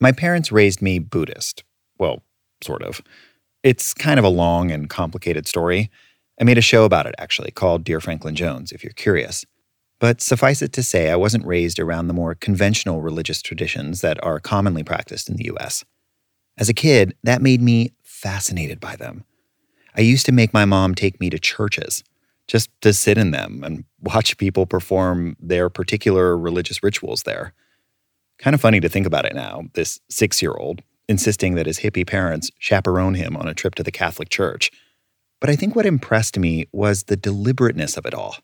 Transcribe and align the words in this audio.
My 0.00 0.12
parents 0.12 0.52
raised 0.52 0.82
me 0.82 0.98
Buddhist. 0.98 1.64
Well, 1.98 2.22
sort 2.62 2.82
of. 2.82 3.00
It's 3.62 3.94
kind 3.94 4.18
of 4.18 4.24
a 4.24 4.30
long 4.30 4.70
and 4.70 4.88
complicated 4.88 5.46
story. 5.46 5.90
I 6.40 6.44
made 6.44 6.58
a 6.58 6.62
show 6.62 6.84
about 6.84 7.06
it, 7.06 7.14
actually, 7.18 7.50
called 7.50 7.84
Dear 7.84 8.00
Franklin 8.00 8.34
Jones, 8.34 8.72
if 8.72 8.84
you're 8.84 8.92
curious. 8.92 9.44
But 9.98 10.20
suffice 10.20 10.60
it 10.60 10.72
to 10.74 10.82
say, 10.82 11.10
I 11.10 11.16
wasn't 11.16 11.46
raised 11.46 11.78
around 11.78 12.08
the 12.08 12.14
more 12.14 12.34
conventional 12.34 13.00
religious 13.00 13.40
traditions 13.40 14.02
that 14.02 14.22
are 14.22 14.38
commonly 14.38 14.84
practiced 14.84 15.30
in 15.30 15.36
the 15.36 15.50
US. 15.56 15.84
As 16.58 16.68
a 16.68 16.74
kid, 16.74 17.14
that 17.22 17.40
made 17.40 17.62
me 17.62 17.92
fascinated 18.02 18.80
by 18.80 18.96
them. 18.96 19.24
I 19.96 20.02
used 20.02 20.26
to 20.26 20.32
make 20.32 20.52
my 20.52 20.66
mom 20.66 20.94
take 20.94 21.18
me 21.18 21.30
to 21.30 21.38
churches 21.38 22.04
just 22.48 22.70
to 22.82 22.92
sit 22.92 23.18
in 23.18 23.30
them 23.30 23.64
and 23.64 23.84
watch 24.00 24.36
people 24.36 24.66
perform 24.66 25.36
their 25.40 25.68
particular 25.70 26.36
religious 26.36 26.82
rituals 26.82 27.22
there. 27.22 27.54
Kind 28.38 28.54
of 28.54 28.60
funny 28.60 28.80
to 28.80 28.88
think 28.88 29.06
about 29.06 29.24
it 29.24 29.34
now, 29.34 29.64
this 29.74 30.00
six 30.08 30.42
year 30.42 30.52
old 30.52 30.82
insisting 31.08 31.54
that 31.54 31.66
his 31.66 31.78
hippie 31.80 32.06
parents 32.06 32.50
chaperone 32.58 33.14
him 33.14 33.36
on 33.36 33.48
a 33.48 33.54
trip 33.54 33.74
to 33.76 33.82
the 33.82 33.92
Catholic 33.92 34.28
Church. 34.28 34.70
But 35.40 35.50
I 35.50 35.56
think 35.56 35.76
what 35.76 35.86
impressed 35.86 36.38
me 36.38 36.66
was 36.72 37.04
the 37.04 37.16
deliberateness 37.16 37.96
of 37.96 38.06
it 38.06 38.14
all 38.14 38.36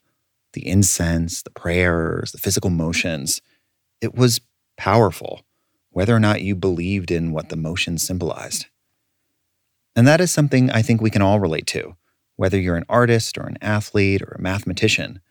the 0.52 0.68
incense, 0.68 1.42
the 1.42 1.50
prayers, 1.50 2.32
the 2.32 2.38
physical 2.38 2.68
motions. 2.68 3.40
It 4.02 4.14
was 4.14 4.42
powerful, 4.76 5.40
whether 5.92 6.14
or 6.14 6.20
not 6.20 6.42
you 6.42 6.54
believed 6.54 7.10
in 7.10 7.32
what 7.32 7.48
the 7.48 7.56
motions 7.56 8.06
symbolized. 8.06 8.66
And 9.96 10.06
that 10.06 10.20
is 10.20 10.30
something 10.30 10.70
I 10.70 10.82
think 10.82 11.00
we 11.00 11.08
can 11.08 11.22
all 11.22 11.40
relate 11.40 11.66
to, 11.68 11.96
whether 12.36 12.60
you're 12.60 12.76
an 12.76 12.84
artist 12.86 13.38
or 13.38 13.46
an 13.46 13.56
athlete 13.62 14.20
or 14.20 14.36
a 14.38 14.42
mathematician. 14.42 15.22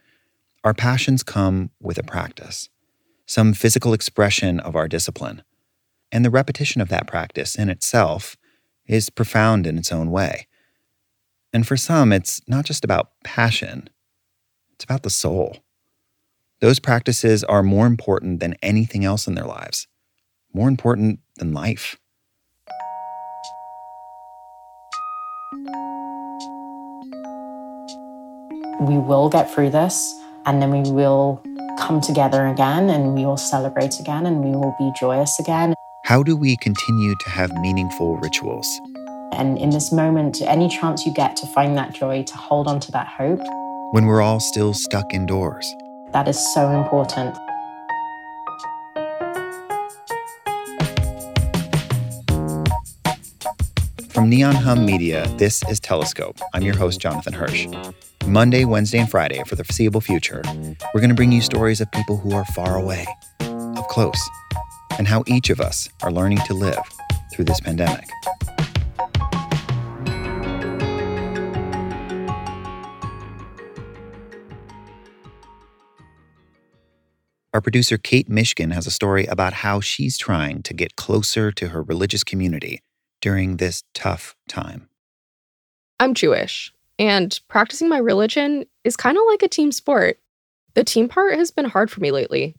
Our 0.64 0.74
passions 0.74 1.22
come 1.22 1.70
with 1.80 2.00
a 2.00 2.04
practice, 2.04 2.70
some 3.26 3.54
physical 3.54 3.94
expression 3.94 4.60
of 4.60 4.76
our 4.76 4.88
discipline. 4.88 5.44
And 6.12 6.26
the 6.26 6.30
repetition 6.30 6.82
of 6.82 6.90
that 6.90 7.08
practice 7.08 7.56
in 7.56 7.70
itself 7.70 8.36
is 8.86 9.10
profound 9.10 9.66
in 9.66 9.78
its 9.78 9.92
own 9.92 10.12
way. 10.12 10.48
And 11.54 11.68
for 11.68 11.78
some, 11.78 12.12
it's 12.12 12.42
not 12.48 12.66
just 12.66 12.84
about 12.84 13.12
passion, 13.24 13.90
it's 14.74 14.84
about 14.84 15.04
the 15.04 15.10
soul. 15.10 15.58
Those 16.60 16.80
practices 16.80 17.44
are 17.44 17.64
more 17.64 17.88
important 17.88 18.40
than 18.40 18.56
anything 18.62 19.04
else 19.04 19.28
in 19.28 19.36
their 19.36 19.46
lives, 19.46 19.88
more 20.54 20.68
important 20.68 21.20
than 21.38 21.54
life. 21.54 21.98
We 28.80 28.98
will 28.98 29.30
get 29.30 29.54
through 29.54 29.72
this 29.72 30.14
and 30.46 30.62
then 30.62 30.72
we 30.72 30.92
will 30.92 31.42
come 31.82 32.00
together 32.00 32.46
again 32.48 32.90
and 32.90 33.16
we 33.16 33.26
will 33.26 33.38
celebrate 33.38 34.00
again 34.00 34.26
and 34.26 34.44
we 34.44 34.52
will 34.52 34.76
be 34.78 34.92
joyous 35.00 35.40
again. 35.40 35.74
How 36.06 36.24
do 36.24 36.38
we 36.38 36.56
continue 36.58 37.16
to 37.16 37.30
have 37.30 37.52
meaningful 37.54 38.18
rituals? 38.18 38.68
And 39.34 39.58
in 39.58 39.72
this 39.72 39.92
moment, 39.92 40.42
any 40.42 40.70
chance 40.70 41.06
you 41.06 41.14
get 41.14 41.36
to 41.38 41.48
find 41.48 41.76
that 41.78 41.94
joy, 41.94 42.24
to 42.24 42.38
hold 42.38 42.68
on 42.68 42.80
to 42.82 42.92
that 42.92 43.08
hope, 43.08 43.42
when 43.92 44.06
we're 44.06 44.22
all 44.22 44.40
still 44.40 44.74
stuck 44.74 45.14
indoors. 45.14 45.66
That 46.12 46.28
is 46.28 46.40
so 46.54 46.70
important. 46.70 47.36
From 54.10 54.30
Neon 54.30 54.56
Hum 54.56 54.86
Media, 54.86 55.28
this 55.38 55.64
is 55.70 55.80
Telescope. 55.80 56.38
I'm 56.54 56.64
your 56.64 56.76
host, 56.76 57.00
Jonathan 57.00 57.34
Hirsch. 57.34 57.66
Monday, 58.32 58.64
Wednesday, 58.64 59.00
and 59.00 59.12
Friday 59.12 59.44
for 59.46 59.56
the 59.56 59.64
foreseeable 59.66 60.00
future, 60.00 60.42
we're 60.94 61.02
going 61.02 61.10
to 61.10 61.16
bring 61.16 61.34
you 61.34 61.42
stories 61.42 61.82
of 61.82 61.92
people 61.92 62.16
who 62.16 62.34
are 62.34 62.46
far 62.46 62.78
away, 62.78 63.06
up 63.42 63.90
close, 63.90 64.30
and 64.98 65.06
how 65.06 65.22
each 65.28 65.50
of 65.50 65.60
us 65.60 65.90
are 66.02 66.14
learning 66.14 66.38
to 66.46 66.54
live 66.54 66.80
through 67.34 67.44
this 67.44 67.60
pandemic. 67.60 68.08
Our 77.54 77.60
producer, 77.60 77.98
Kate 77.98 78.30
Mishkin, 78.30 78.74
has 78.74 78.88
a 78.88 78.92
story 78.92 79.26
about 79.26 79.56
how 79.56 79.82
she's 79.82 80.18
trying 80.18 80.64
to 80.64 80.74
get 80.74 80.96
closer 80.96 81.52
to 81.52 81.68
her 81.68 81.84
religious 81.84 82.24
community 82.24 82.80
during 83.20 83.58
this 83.58 83.84
tough 83.94 84.38
time. 84.48 84.88
I'm 86.00 86.14
Jewish, 86.14 86.74
and 87.02 87.40
practicing 87.48 87.90
my 87.90 87.98
religion 87.98 88.64
is 88.84 88.96
kind 88.96 89.18
of 89.18 89.24
like 89.28 89.42
a 89.42 89.48
team 89.48 89.72
sport. 89.72 90.20
The 90.76 90.84
team 90.84 91.10
part 91.10 91.34
has 91.34 91.50
been 91.50 91.66
hard 91.66 91.90
for 91.90 92.00
me 92.00 92.12
lately. 92.12 92.56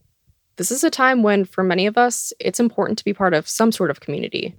This 0.57 0.73
is 0.73 0.83
a 0.83 0.91
time 0.91 1.23
when, 1.23 1.45
for 1.45 1.63
many 1.63 1.87
of 1.87 1.97
us, 1.97 2.33
it's 2.41 2.59
important 2.59 2.99
to 2.99 3.05
be 3.05 3.15
part 3.15 3.35
of 3.35 3.49
some 3.49 3.71
sort 3.71 3.89
of 3.89 4.01
community, 4.01 4.57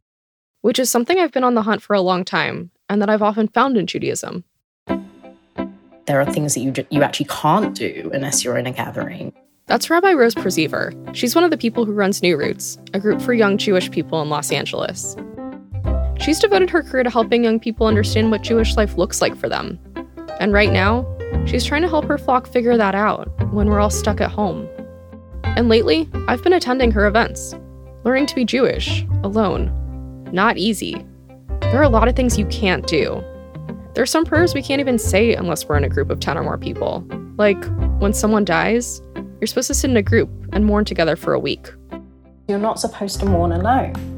which 0.61 0.79
is 0.79 0.89
something 0.89 1.19
I've 1.19 1.33
been 1.33 1.43
on 1.43 1.55
the 1.55 1.63
hunt 1.63 1.81
for 1.81 1.93
a 1.93 2.01
long 2.01 2.23
time 2.23 2.71
and 2.87 3.01
that 3.01 3.09
I've 3.09 3.21
often 3.21 3.49
found 3.49 3.75
in 3.75 3.85
Judaism. 3.85 4.45
There 4.87 6.21
are 6.21 6.31
things 6.31 6.53
that 6.53 6.61
you, 6.61 6.73
you 6.89 7.03
actually 7.03 7.27
can't 7.29 7.75
do 7.75 8.09
unless 8.13 8.41
you're 8.41 8.57
in 8.57 8.67
a 8.67 8.71
gathering. 8.71 9.33
That's 9.65 9.89
Rabbi 9.89 10.13
Rose 10.13 10.33
Prevezer. 10.33 11.13
She's 11.13 11.35
one 11.35 11.43
of 11.43 11.51
the 11.51 11.57
people 11.57 11.83
who 11.83 11.91
runs 11.91 12.21
NuRoots, 12.21 12.77
a 12.93 13.01
group 13.01 13.21
for 13.21 13.33
young 13.33 13.57
Jewish 13.57 13.91
people 13.91 14.21
in 14.21 14.29
Los 14.29 14.49
Angeles. 14.49 15.17
She's 16.23 16.39
devoted 16.39 16.69
her 16.69 16.81
career 16.81 17.03
to 17.03 17.09
helping 17.09 17.43
young 17.43 17.59
people 17.59 17.85
understand 17.85 18.31
what 18.31 18.43
Jewish 18.43 18.77
life 18.77 18.97
looks 18.97 19.21
like 19.21 19.35
for 19.35 19.49
them. 19.49 19.77
And 20.39 20.53
right 20.53 20.71
now, 20.71 21.05
she's 21.45 21.65
trying 21.65 21.81
to 21.81 21.89
help 21.89 22.05
her 22.05 22.17
flock 22.17 22.47
figure 22.47 22.77
that 22.77 22.95
out 22.95 23.27
when 23.51 23.67
we're 23.67 23.81
all 23.81 23.89
stuck 23.89 24.21
at 24.21 24.31
home. 24.31 24.65
And 25.43 25.67
lately, 25.67 26.09
I've 26.29 26.41
been 26.41 26.53
attending 26.53 26.91
her 26.91 27.07
events, 27.07 27.55
learning 28.05 28.27
to 28.27 28.35
be 28.35 28.45
Jewish, 28.45 29.05
alone. 29.23 29.69
Not 30.31 30.57
easy. 30.57 31.05
There 31.59 31.81
are 31.81 31.83
a 31.83 31.89
lot 31.89 32.07
of 32.07 32.15
things 32.15 32.39
you 32.39 32.45
can't 32.45 32.87
do. 32.87 33.21
There 33.93 34.01
are 34.01 34.05
some 34.05 34.23
prayers 34.23 34.53
we 34.53 34.63
can't 34.63 34.79
even 34.79 34.99
say 34.99 35.35
unless 35.35 35.67
we're 35.67 35.75
in 35.75 35.83
a 35.83 35.89
group 35.89 36.09
of 36.09 36.21
10 36.21 36.37
or 36.37 36.43
more 36.43 36.57
people. 36.57 37.05
Like, 37.35 37.61
when 37.99 38.13
someone 38.13 38.45
dies, 38.45 39.01
you're 39.41 39.47
supposed 39.47 39.67
to 39.67 39.73
sit 39.73 39.91
in 39.91 39.97
a 39.97 40.01
group 40.01 40.29
and 40.53 40.63
mourn 40.63 40.85
together 40.85 41.17
for 41.17 41.33
a 41.33 41.39
week. 41.39 41.69
You're 42.47 42.59
not 42.59 42.79
supposed 42.79 43.19
to 43.19 43.25
mourn 43.25 43.51
alone. 43.51 44.12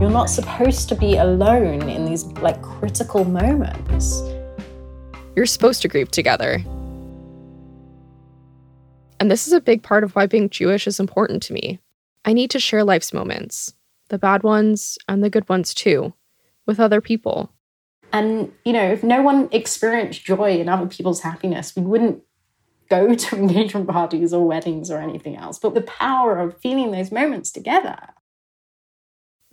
You're 0.00 0.10
not 0.10 0.28
supposed 0.28 0.88
to 0.88 0.96
be 0.96 1.18
alone 1.18 1.88
in 1.88 2.04
these 2.04 2.24
like 2.42 2.60
critical 2.60 3.24
moments. 3.24 4.22
You're 5.36 5.46
supposed 5.46 5.82
to 5.82 5.88
grieve 5.88 6.10
together. 6.10 6.64
And 9.20 9.30
this 9.30 9.46
is 9.46 9.52
a 9.52 9.60
big 9.60 9.84
part 9.84 10.02
of 10.02 10.16
why 10.16 10.26
being 10.26 10.50
Jewish 10.50 10.88
is 10.88 10.98
important 10.98 11.44
to 11.44 11.52
me. 11.52 11.78
I 12.24 12.32
need 12.32 12.50
to 12.50 12.58
share 12.58 12.82
life's 12.82 13.12
moments, 13.12 13.72
the 14.08 14.18
bad 14.18 14.42
ones 14.42 14.98
and 15.08 15.22
the 15.22 15.30
good 15.30 15.48
ones 15.48 15.72
too, 15.72 16.12
with 16.66 16.80
other 16.80 17.00
people. 17.00 17.52
And, 18.12 18.50
you 18.64 18.72
know, 18.72 18.90
if 18.90 19.04
no 19.04 19.22
one 19.22 19.48
experienced 19.52 20.24
joy 20.24 20.58
in 20.58 20.68
other 20.68 20.86
people's 20.86 21.20
happiness, 21.20 21.76
we 21.76 21.82
wouldn't 21.82 22.20
go 22.90 23.14
to 23.14 23.36
engagement 23.38 23.88
parties 23.88 24.34
or 24.34 24.44
weddings 24.44 24.90
or 24.90 24.98
anything 24.98 25.36
else, 25.36 25.60
but 25.60 25.74
the 25.74 25.82
power 25.82 26.40
of 26.40 26.58
feeling 26.58 26.90
those 26.90 27.12
moments 27.12 27.52
together. 27.52 27.96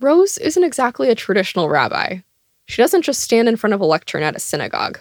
Rose 0.02 0.36
isn't 0.38 0.64
exactly 0.64 1.08
a 1.08 1.14
traditional 1.14 1.68
rabbi. 1.68 2.18
She 2.66 2.82
doesn't 2.82 3.02
just 3.02 3.20
stand 3.20 3.48
in 3.48 3.56
front 3.56 3.74
of 3.74 3.80
a 3.80 3.86
lectern 3.86 4.22
at 4.22 4.36
a 4.36 4.40
synagogue. 4.40 5.00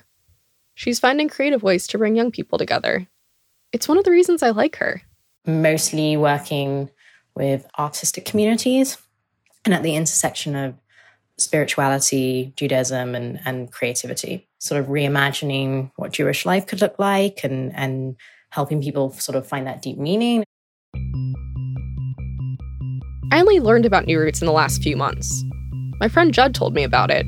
She's 0.76 1.00
finding 1.00 1.28
creative 1.28 1.64
ways 1.64 1.88
to 1.88 1.98
bring 1.98 2.16
young 2.16 2.32
people 2.32 2.58
together. 2.58 3.08
It's 3.72 3.88
one 3.88 3.98
of 3.98 4.04
the 4.04 4.12
reasons 4.12 4.44
I 4.44 4.52
like 4.52 4.78
her. 4.78 5.02
Mostly 5.46 6.18
working 6.18 6.90
with 7.36 7.66
artistic 7.80 8.26
communities 8.26 8.98
and 9.66 9.74
at 9.74 9.84
the 9.84 9.96
intersection 9.96 10.56
of 10.56 10.76
spirituality, 11.38 12.54
Judaism, 12.56 13.16
and, 13.16 13.40
and 13.46 13.72
creativity, 13.72 14.48
sort 14.60 14.80
of 14.80 14.88
reimagining 14.88 15.92
what 15.96 16.14
Jewish 16.14 16.46
life 16.46 16.68
could 16.68 16.82
look 16.82 17.00
like 17.00 17.44
and, 17.44 17.74
and 17.76 18.16
helping 18.50 18.82
people 18.82 19.12
sort 19.14 19.36
of 19.36 19.48
find 19.48 19.66
that 19.66 19.82
deep 19.82 19.98
meaning. 19.98 20.44
I 23.32 23.40
only 23.40 23.62
learned 23.62 23.86
about 23.86 24.08
NuRoots 24.08 24.42
in 24.42 24.46
the 24.46 24.52
last 24.52 24.84
few 24.84 24.98
months. 24.98 25.46
My 26.02 26.10
friend 26.10 26.34
Judd 26.34 26.54
told 26.54 26.76
me 26.76 26.84
about 26.84 27.10
it. 27.10 27.26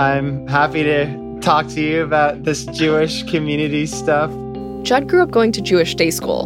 I'm 0.00 0.46
happy 0.46 0.84
to 0.84 1.40
talk 1.40 1.66
to 1.70 1.80
you 1.80 2.04
about 2.04 2.44
this 2.44 2.64
Jewish 2.66 3.24
community 3.24 3.86
stuff. 3.86 4.30
Judd 4.82 5.08
grew 5.08 5.22
up 5.22 5.32
going 5.32 5.50
to 5.50 5.60
Jewish 5.60 5.96
day 5.96 6.12
school, 6.12 6.44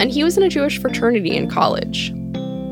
and 0.00 0.10
he 0.10 0.24
was 0.24 0.36
in 0.36 0.42
a 0.42 0.48
Jewish 0.48 0.80
fraternity 0.80 1.36
in 1.36 1.48
college. 1.48 2.12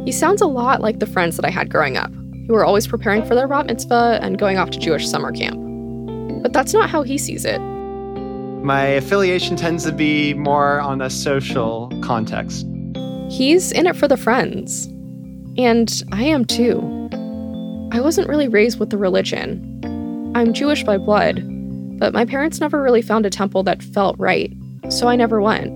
He 0.04 0.10
sounds 0.10 0.42
a 0.42 0.46
lot 0.46 0.80
like 0.80 0.98
the 0.98 1.06
friends 1.06 1.36
that 1.36 1.44
I 1.44 1.50
had 1.50 1.70
growing 1.70 1.96
up 1.96 2.12
who 2.48 2.52
were 2.52 2.64
always 2.64 2.88
preparing 2.88 3.24
for 3.24 3.36
their 3.36 3.46
bat 3.46 3.66
mitzvah 3.66 4.18
and 4.20 4.38
going 4.38 4.58
off 4.58 4.70
to 4.70 4.78
Jewish 4.80 5.08
summer 5.08 5.30
camp. 5.30 6.42
But 6.42 6.52
that's 6.52 6.74
not 6.74 6.90
how 6.90 7.02
he 7.02 7.16
sees 7.16 7.44
it. 7.44 7.60
My 7.60 8.84
affiliation 8.86 9.54
tends 9.54 9.84
to 9.84 9.92
be 9.92 10.34
more 10.34 10.80
on 10.80 11.00
a 11.00 11.08
social 11.08 11.92
context. 12.02 12.66
He's 13.30 13.70
in 13.70 13.86
it 13.86 13.94
for 13.94 14.08
the 14.08 14.16
friends. 14.16 14.88
And 15.56 16.02
I 16.10 16.24
am 16.24 16.44
too. 16.44 16.80
I 17.92 18.00
wasn't 18.00 18.28
really 18.28 18.48
raised 18.48 18.80
with 18.80 18.90
the 18.90 18.98
religion. 18.98 20.32
I'm 20.34 20.52
Jewish 20.52 20.82
by 20.82 20.98
blood, 20.98 21.42
but 22.00 22.12
my 22.12 22.24
parents 22.24 22.60
never 22.60 22.82
really 22.82 23.02
found 23.02 23.24
a 23.24 23.30
temple 23.30 23.62
that 23.62 23.80
felt 23.80 24.18
right, 24.18 24.52
so 24.88 25.06
I 25.06 25.14
never 25.14 25.40
went. 25.40 25.72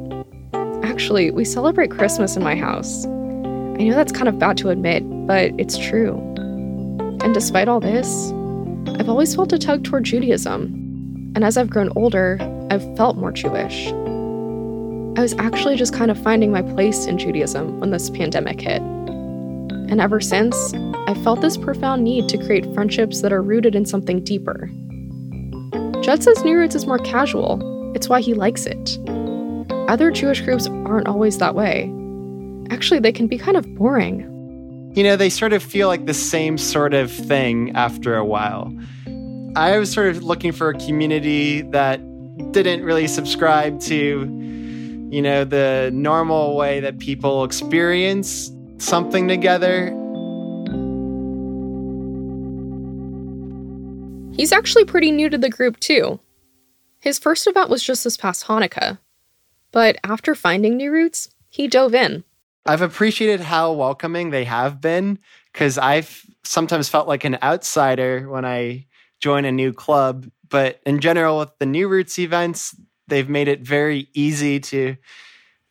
Actually, 0.85 1.31
we 1.31 1.45
celebrate 1.45 1.93
Christmas 1.93 2.37
in 2.37 2.43
my 2.43 2.57
house. 2.57 3.07
I 3.07 3.85
know 3.85 3.95
that's 3.95 4.11
kind 4.11 4.27
of 4.29 4.41
bad 4.41 4.57
to 4.59 4.71
admit, 4.71 5.05
but 5.29 5.53
it's 5.59 5.79
true. 5.79 6.17
And 7.21 7.33
despite 7.33 7.69
all 7.69 7.79
this, 7.79 8.33
I've 8.99 9.09
always 9.09 9.33
felt 9.37 9.53
a 9.53 9.59
tug 9.59 9.85
toward 9.85 10.03
Judaism. 10.03 11.33
And 11.37 11.45
as 11.45 11.57
I've 11.57 11.71
grown 11.71 11.93
older, 11.95 12.39
I've 12.71 12.97
felt 12.97 13.17
more 13.17 13.31
Jewish. 13.31 13.93
I 15.17 15.23
was 15.23 15.35
actually 15.39 15.77
just 15.77 15.95
kind 15.95 16.11
of 16.11 16.21
finding 16.21 16.51
my 16.51 16.63
place 16.63 17.07
in 17.07 17.17
Judaism 17.17 17.79
when 17.79 17.91
this 17.91 18.11
pandemic 18.11 18.61
hit. 18.61 18.83
And 19.91 20.01
ever 20.01 20.21
since, 20.21 20.75
I've 21.07 21.23
felt 21.25 21.41
this 21.41 21.57
profound 21.57 22.05
need 22.05 22.29
to 22.29 22.39
create 22.39 22.73
friendships 22.75 23.23
that 23.23 23.33
are 23.33 23.43
rooted 23.43 23.75
in 23.75 23.87
something 23.87 24.23
deeper. 24.23 24.71
Judd 26.03 26.23
says 26.23 26.39
NuRoots 26.39 26.75
is 26.75 26.87
more 26.87 26.99
casual, 26.99 27.93
it's 27.95 28.09
why 28.09 28.21
he 28.21 28.35
likes 28.35 28.67
it. 28.67 28.99
Other 29.89 30.11
Jewish 30.11 30.43
groups 30.43 30.67
aren't 30.67 31.09
always 31.09 31.39
that 31.39 31.55
way. 31.55 31.91
Actually, 32.71 33.01
they 33.01 33.13
can 33.13 33.27
be 33.27 33.39
kind 33.39 33.57
of 33.57 33.75
boring. 33.77 34.21
You 34.95 35.03
know, 35.03 35.17
they 35.17 35.31
sort 35.31 35.55
of 35.55 35.63
feel 35.63 35.89
like 35.89 36.05
the 36.05 36.15
same 36.15 36.59
sort 36.59 36.93
of 36.93 37.11
thing 37.11 37.75
after 37.75 38.15
a 38.15 38.25
while. 38.25 38.71
I 39.57 39.79
was 39.79 39.91
sort 39.91 40.09
of 40.09 40.23
looking 40.23 40.53
for 40.53 40.69
a 40.69 40.75
community 40.75 41.63
that 41.63 42.01
didn't 42.53 42.85
really 42.85 43.09
subscribe 43.09 43.81
to, 43.81 43.95
you 45.11 45.23
know, 45.23 45.45
the 45.45 45.91
normal 45.95 46.57
way 46.57 46.81
that 46.81 46.99
people 46.99 47.45
experience 47.45 48.51
something 48.79 49.29
together. 49.29 49.95
He's 54.35 54.53
actually 54.53 54.85
pretty 54.85 55.11
new 55.11 55.29
to 55.29 55.39
the 55.39 55.51
group, 55.51 55.81
too. 55.81 56.21
His 57.01 57.19
first 57.19 57.47
event 57.47 57.71
was 57.71 57.83
just 57.83 58.05
this 58.05 58.17
past 58.17 58.47
Hanukkah. 58.47 58.99
But 59.73 59.99
after 60.05 60.35
finding 60.35 60.79
NuRoots, 60.79 61.29
he 61.49 61.69
dove 61.69 61.95
in. 61.95 62.25
I've 62.67 62.83
appreciated 62.83 63.41
how 63.41 63.73
welcoming 63.73 64.31
they 64.31 64.45
have 64.45 64.81
been 64.81 65.19
because 65.53 65.79
I've 65.79 66.25
sometimes 66.45 66.89
felt 66.89 67.09
like 67.09 67.25
an 67.25 67.39
outsider 67.43 68.29
when 68.29 68.45
I 68.45 68.87
join 69.21 69.45
a 69.45 69.53
new 69.53 69.73
club. 69.73 70.31
But 70.49 70.81
in 70.87 71.01
general, 71.01 71.39
with 71.39 71.51
the 71.59 71.67
NuRoots 71.67 72.19
events, 72.19 72.75
they've 73.09 73.29
made 73.29 73.49
it 73.49 73.61
very 73.61 74.09
easy 74.15 74.61
to 74.61 74.97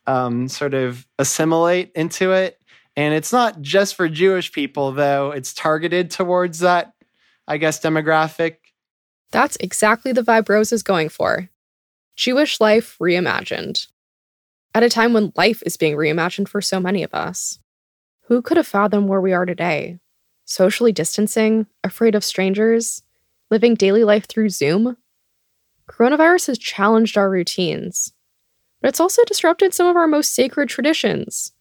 um, 0.06 0.48
sort 0.48 0.74
of 0.74 1.06
assimilate 1.18 1.92
into 1.94 2.32
it. 2.32 2.57
And 2.98 3.14
it's 3.14 3.32
not 3.32 3.62
just 3.62 3.94
for 3.94 4.08
Jewish 4.08 4.50
people, 4.50 4.90
though, 4.90 5.30
it's 5.30 5.54
targeted 5.54 6.10
towards 6.10 6.58
that, 6.58 6.94
I 7.46 7.56
guess, 7.56 7.78
demographic. 7.78 8.56
That's 9.30 9.56
exactly 9.60 10.10
the 10.10 10.22
vibe 10.22 10.48
Rose 10.48 10.72
is 10.72 10.82
going 10.82 11.08
for 11.08 11.48
Jewish 12.16 12.60
life 12.60 12.96
reimagined. 13.00 13.86
At 14.74 14.82
a 14.82 14.88
time 14.88 15.12
when 15.12 15.32
life 15.36 15.62
is 15.64 15.76
being 15.76 15.94
reimagined 15.94 16.48
for 16.48 16.60
so 16.60 16.80
many 16.80 17.04
of 17.04 17.14
us. 17.14 17.60
Who 18.22 18.42
could 18.42 18.56
have 18.56 18.66
fathomed 18.66 19.08
where 19.08 19.20
we 19.20 19.32
are 19.32 19.46
today? 19.46 20.00
Socially 20.44 20.90
distancing, 20.90 21.68
afraid 21.84 22.16
of 22.16 22.24
strangers, 22.24 23.04
living 23.48 23.76
daily 23.76 24.02
life 24.02 24.26
through 24.26 24.48
Zoom? 24.48 24.96
Coronavirus 25.88 26.48
has 26.48 26.58
challenged 26.58 27.16
our 27.16 27.30
routines, 27.30 28.12
but 28.82 28.88
it's 28.88 28.98
also 28.98 29.22
disrupted 29.24 29.72
some 29.72 29.86
of 29.86 29.94
our 29.94 30.08
most 30.08 30.34
sacred 30.34 30.68
traditions, 30.68 31.52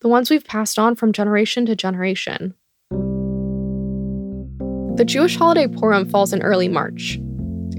the 0.00 0.08
ones 0.08 0.30
we've 0.30 0.44
passed 0.44 0.78
on 0.78 0.94
from 0.94 1.12
generation 1.12 1.66
to 1.66 1.74
generation. 1.74 2.54
The 4.96 5.04
Jewish 5.04 5.36
holiday 5.36 5.66
Purim 5.66 6.08
falls 6.08 6.32
in 6.32 6.42
early 6.42 6.68
March. 6.68 7.18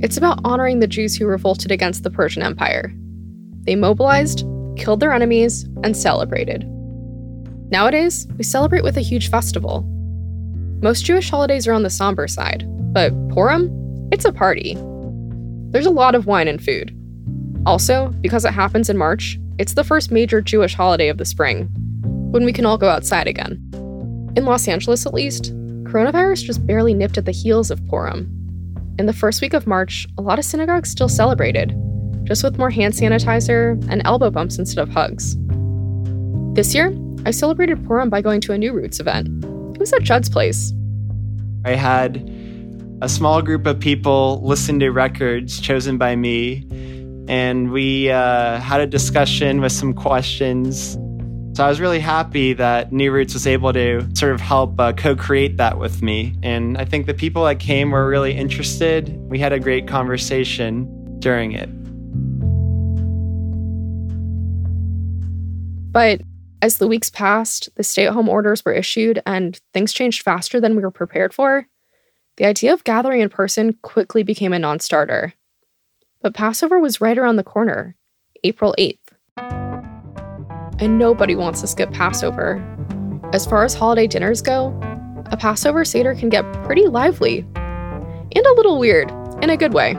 It's 0.01 0.17
about 0.17 0.41
honoring 0.43 0.79
the 0.79 0.87
Jews 0.87 1.15
who 1.15 1.25
revolted 1.25 1.71
against 1.71 2.03
the 2.03 2.11
Persian 2.11 2.43
Empire. 2.43 2.93
They 3.63 3.75
mobilized, 3.75 4.45
killed 4.77 4.99
their 4.99 5.13
enemies, 5.13 5.63
and 5.83 5.95
celebrated. 5.95 6.65
Nowadays, 7.71 8.27
we 8.37 8.43
celebrate 8.43 8.83
with 8.83 8.97
a 8.97 9.01
huge 9.01 9.29
festival. 9.29 9.83
Most 10.81 11.05
Jewish 11.05 11.29
holidays 11.29 11.67
are 11.67 11.73
on 11.73 11.83
the 11.83 11.89
somber 11.89 12.27
side, 12.27 12.65
but 12.93 13.11
Purim? 13.29 13.69
It's 14.11 14.25
a 14.25 14.33
party. 14.33 14.75
There's 15.71 15.85
a 15.85 15.91
lot 15.91 16.15
of 16.15 16.25
wine 16.25 16.47
and 16.47 16.61
food. 16.63 16.95
Also, 17.65 18.09
because 18.21 18.43
it 18.43 18.53
happens 18.53 18.89
in 18.89 18.97
March, 18.97 19.37
it's 19.57 19.73
the 19.73 19.83
first 19.83 20.09
major 20.09 20.41
Jewish 20.41 20.73
holiday 20.73 21.09
of 21.09 21.17
the 21.17 21.25
spring, 21.25 21.69
when 22.31 22.45
we 22.45 22.53
can 22.53 22.65
all 22.65 22.77
go 22.77 22.89
outside 22.89 23.27
again. 23.27 23.57
In 24.35 24.45
Los 24.45 24.67
Angeles, 24.67 25.05
at 25.05 25.13
least, 25.13 25.53
coronavirus 25.83 26.43
just 26.43 26.65
barely 26.65 26.93
nipped 26.93 27.17
at 27.17 27.25
the 27.25 27.31
heels 27.31 27.71
of 27.71 27.85
Purim. 27.87 28.29
In 28.99 29.05
the 29.05 29.13
first 29.13 29.41
week 29.41 29.53
of 29.53 29.65
March, 29.65 30.07
a 30.17 30.21
lot 30.21 30.37
of 30.37 30.45
synagogues 30.45 30.89
still 30.89 31.09
celebrated, 31.09 31.75
just 32.25 32.43
with 32.43 32.59
more 32.59 32.69
hand 32.69 32.93
sanitizer 32.93 33.83
and 33.89 34.01
elbow 34.05 34.29
bumps 34.29 34.59
instead 34.59 34.81
of 34.81 34.89
hugs. 34.89 35.35
This 36.53 36.75
year, 36.75 36.95
I 37.25 37.31
celebrated 37.31 37.83
Purim 37.85 38.09
by 38.09 38.21
going 38.21 38.41
to 38.41 38.53
a 38.53 38.57
NuRoots 38.57 38.99
event. 38.99 39.27
It 39.75 39.79
was 39.79 39.91
at 39.93 40.03
Judd's 40.03 40.29
place. 40.29 40.73
I 41.65 41.71
had 41.71 42.29
a 43.01 43.09
small 43.09 43.41
group 43.41 43.65
of 43.65 43.79
people 43.79 44.41
listen 44.43 44.79
to 44.79 44.89
records 44.91 45.59
chosen 45.59 45.97
by 45.97 46.15
me, 46.15 46.67
and 47.27 47.71
we 47.71 48.11
uh, 48.11 48.59
had 48.59 48.81
a 48.81 48.87
discussion 48.87 49.61
with 49.61 49.71
some 49.71 49.93
questions. 49.93 50.97
So 51.59 51.65
I 51.65 51.67
was 51.67 51.81
really 51.81 51.99
happy 51.99 52.53
that 52.53 52.91
NuRoots 52.91 53.33
was 53.33 53.45
able 53.45 53.73
to 53.73 54.07
sort 54.15 54.31
of 54.31 54.39
help 54.39 54.79
uh, 54.79 54.93
co 54.93 55.13
create 55.13 55.57
that 55.57 55.77
with 55.77 56.01
me. 56.01 56.33
And 56.41 56.77
I 56.77 56.85
think 56.85 57.05
the 57.05 57.13
people 57.13 57.43
that 57.43 57.59
came 57.59 57.91
were 57.91 58.07
really 58.07 58.31
interested. 58.31 59.09
We 59.29 59.39
had 59.39 59.51
a 59.51 59.59
great 59.59 59.85
conversation 59.85 61.19
during 61.19 61.51
it. 61.51 61.67
But 65.91 66.21
as 66.61 66.77
the 66.77 66.87
weeks 66.87 67.09
passed, 67.09 67.67
the 67.75 67.83
stay 67.83 68.07
at 68.07 68.13
home 68.13 68.29
orders 68.29 68.63
were 68.63 68.71
issued, 68.71 69.21
and 69.25 69.59
things 69.73 69.91
changed 69.91 70.23
faster 70.23 70.61
than 70.61 70.77
we 70.77 70.81
were 70.81 70.91
prepared 70.91 71.33
for. 71.33 71.67
The 72.37 72.45
idea 72.45 72.71
of 72.71 72.85
gathering 72.85 73.19
in 73.19 73.27
person 73.27 73.77
quickly 73.81 74.23
became 74.23 74.53
a 74.53 74.59
non 74.59 74.79
starter. 74.79 75.33
But 76.21 76.33
Passover 76.33 76.79
was 76.79 77.01
right 77.01 77.17
around 77.17 77.35
the 77.35 77.43
corner, 77.43 77.97
April 78.45 78.73
8th. 78.79 79.08
And 80.79 80.97
nobody 80.97 81.35
wants 81.35 81.61
to 81.61 81.67
skip 81.67 81.91
Passover. 81.91 82.63
As 83.33 83.45
far 83.45 83.63
as 83.63 83.73
holiday 83.73 84.07
dinners 84.07 84.41
go, 84.41 84.67
a 85.25 85.37
Passover 85.37 85.83
Seder 85.83 86.15
can 86.15 86.29
get 86.29 86.51
pretty 86.63 86.87
lively 86.87 87.39
and 87.55 88.45
a 88.45 88.53
little 88.53 88.79
weird 88.79 89.11
in 89.43 89.49
a 89.49 89.57
good 89.57 89.73
way. 89.73 89.95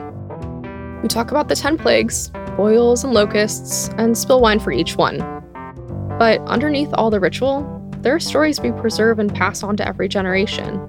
We 1.01 1.07
talk 1.07 1.31
about 1.31 1.47
the 1.47 1.55
10 1.55 1.77
plagues, 1.77 2.29
boils 2.57 3.03
and 3.03 3.13
locusts, 3.13 3.89
and 3.97 4.17
spill 4.17 4.41
wine 4.41 4.59
for 4.59 4.71
each 4.71 4.95
one. 4.95 5.19
But 6.17 6.41
underneath 6.41 6.89
all 6.93 7.09
the 7.09 7.19
ritual, 7.19 7.65
there 7.99 8.15
are 8.15 8.19
stories 8.19 8.59
we 8.59 8.71
preserve 8.71 9.19
and 9.19 9.33
pass 9.33 9.63
on 9.63 9.77
to 9.77 9.87
every 9.87 10.07
generation. 10.07 10.79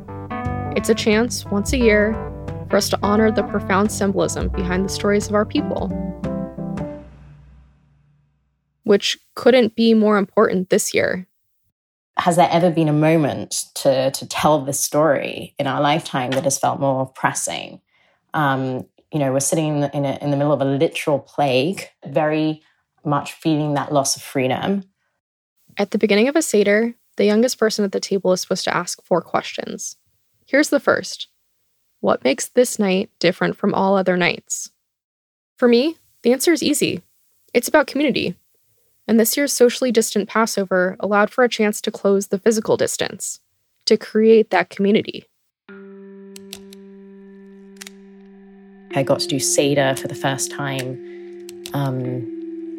It's 0.74 0.88
a 0.88 0.94
chance, 0.94 1.44
once 1.46 1.72
a 1.72 1.78
year, 1.78 2.12
for 2.70 2.76
us 2.76 2.88
to 2.88 2.98
honor 3.02 3.30
the 3.30 3.42
profound 3.42 3.92
symbolism 3.92 4.48
behind 4.48 4.86
the 4.86 4.88
stories 4.88 5.28
of 5.28 5.34
our 5.34 5.44
people. 5.44 5.90
Which 8.92 9.16
couldn't 9.34 9.74
be 9.74 9.94
more 9.94 10.18
important 10.18 10.68
this 10.68 10.92
year. 10.92 11.26
Has 12.18 12.36
there 12.36 12.50
ever 12.52 12.70
been 12.70 12.90
a 12.90 12.92
moment 12.92 13.64
to, 13.76 14.10
to 14.10 14.28
tell 14.28 14.60
this 14.60 14.78
story 14.78 15.54
in 15.58 15.66
our 15.66 15.80
lifetime 15.80 16.32
that 16.32 16.44
has 16.44 16.58
felt 16.58 16.78
more 16.78 17.06
pressing? 17.06 17.80
Um, 18.34 18.86
you 19.10 19.18
know, 19.18 19.32
we're 19.32 19.40
sitting 19.40 19.78
in 19.78 19.90
in, 19.94 20.04
a, 20.04 20.18
in 20.20 20.30
the 20.30 20.36
middle 20.36 20.52
of 20.52 20.60
a 20.60 20.66
literal 20.66 21.18
plague, 21.20 21.88
very 22.04 22.60
much 23.02 23.32
feeling 23.32 23.72
that 23.72 23.94
loss 23.94 24.14
of 24.14 24.20
freedom. 24.20 24.84
At 25.78 25.92
the 25.92 25.98
beginning 25.98 26.28
of 26.28 26.36
a 26.36 26.42
Seder, 26.42 26.92
the 27.16 27.24
youngest 27.24 27.58
person 27.58 27.86
at 27.86 27.92
the 27.92 27.98
table 27.98 28.34
is 28.34 28.42
supposed 28.42 28.64
to 28.64 28.76
ask 28.76 29.02
four 29.06 29.22
questions. 29.22 29.96
Here's 30.44 30.68
the 30.68 30.80
first 30.80 31.28
What 32.00 32.24
makes 32.24 32.46
this 32.48 32.78
night 32.78 33.08
different 33.20 33.56
from 33.56 33.72
all 33.72 33.96
other 33.96 34.18
nights? 34.18 34.70
For 35.56 35.66
me, 35.66 35.96
the 36.20 36.34
answer 36.34 36.52
is 36.52 36.62
easy 36.62 37.00
it's 37.54 37.68
about 37.68 37.86
community. 37.86 38.34
And 39.08 39.18
this 39.18 39.36
year's 39.36 39.52
socially 39.52 39.90
distant 39.90 40.28
Passover 40.28 40.96
allowed 41.00 41.30
for 41.30 41.44
a 41.44 41.48
chance 41.48 41.80
to 41.82 41.90
close 41.90 42.28
the 42.28 42.38
physical 42.38 42.76
distance, 42.76 43.40
to 43.86 43.96
create 43.96 44.50
that 44.50 44.70
community. 44.70 45.26
I 48.94 49.02
got 49.02 49.20
to 49.20 49.26
do 49.26 49.40
Seder 49.40 49.96
for 49.96 50.08
the 50.08 50.14
first 50.14 50.50
time 50.50 50.98
um, 51.72 52.00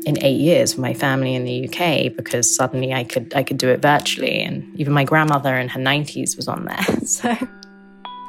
in 0.06 0.24
eight 0.24 0.40
years 0.40 0.76
with 0.76 0.82
my 0.82 0.94
family 0.94 1.34
in 1.36 1.44
the 1.44 1.68
UK 1.68 2.16
because 2.16 2.54
suddenly 2.54 2.94
I 2.94 3.04
could 3.04 3.34
I 3.36 3.44
could 3.44 3.58
do 3.58 3.70
it 3.70 3.82
virtually, 3.82 4.42
and 4.42 4.64
even 4.80 4.94
my 4.94 5.04
grandmother 5.04 5.58
in 5.58 5.70
her 5.70 5.80
90s 5.80 6.36
was 6.36 6.48
on 6.48 6.66
there. 6.66 6.98
So 7.06 7.36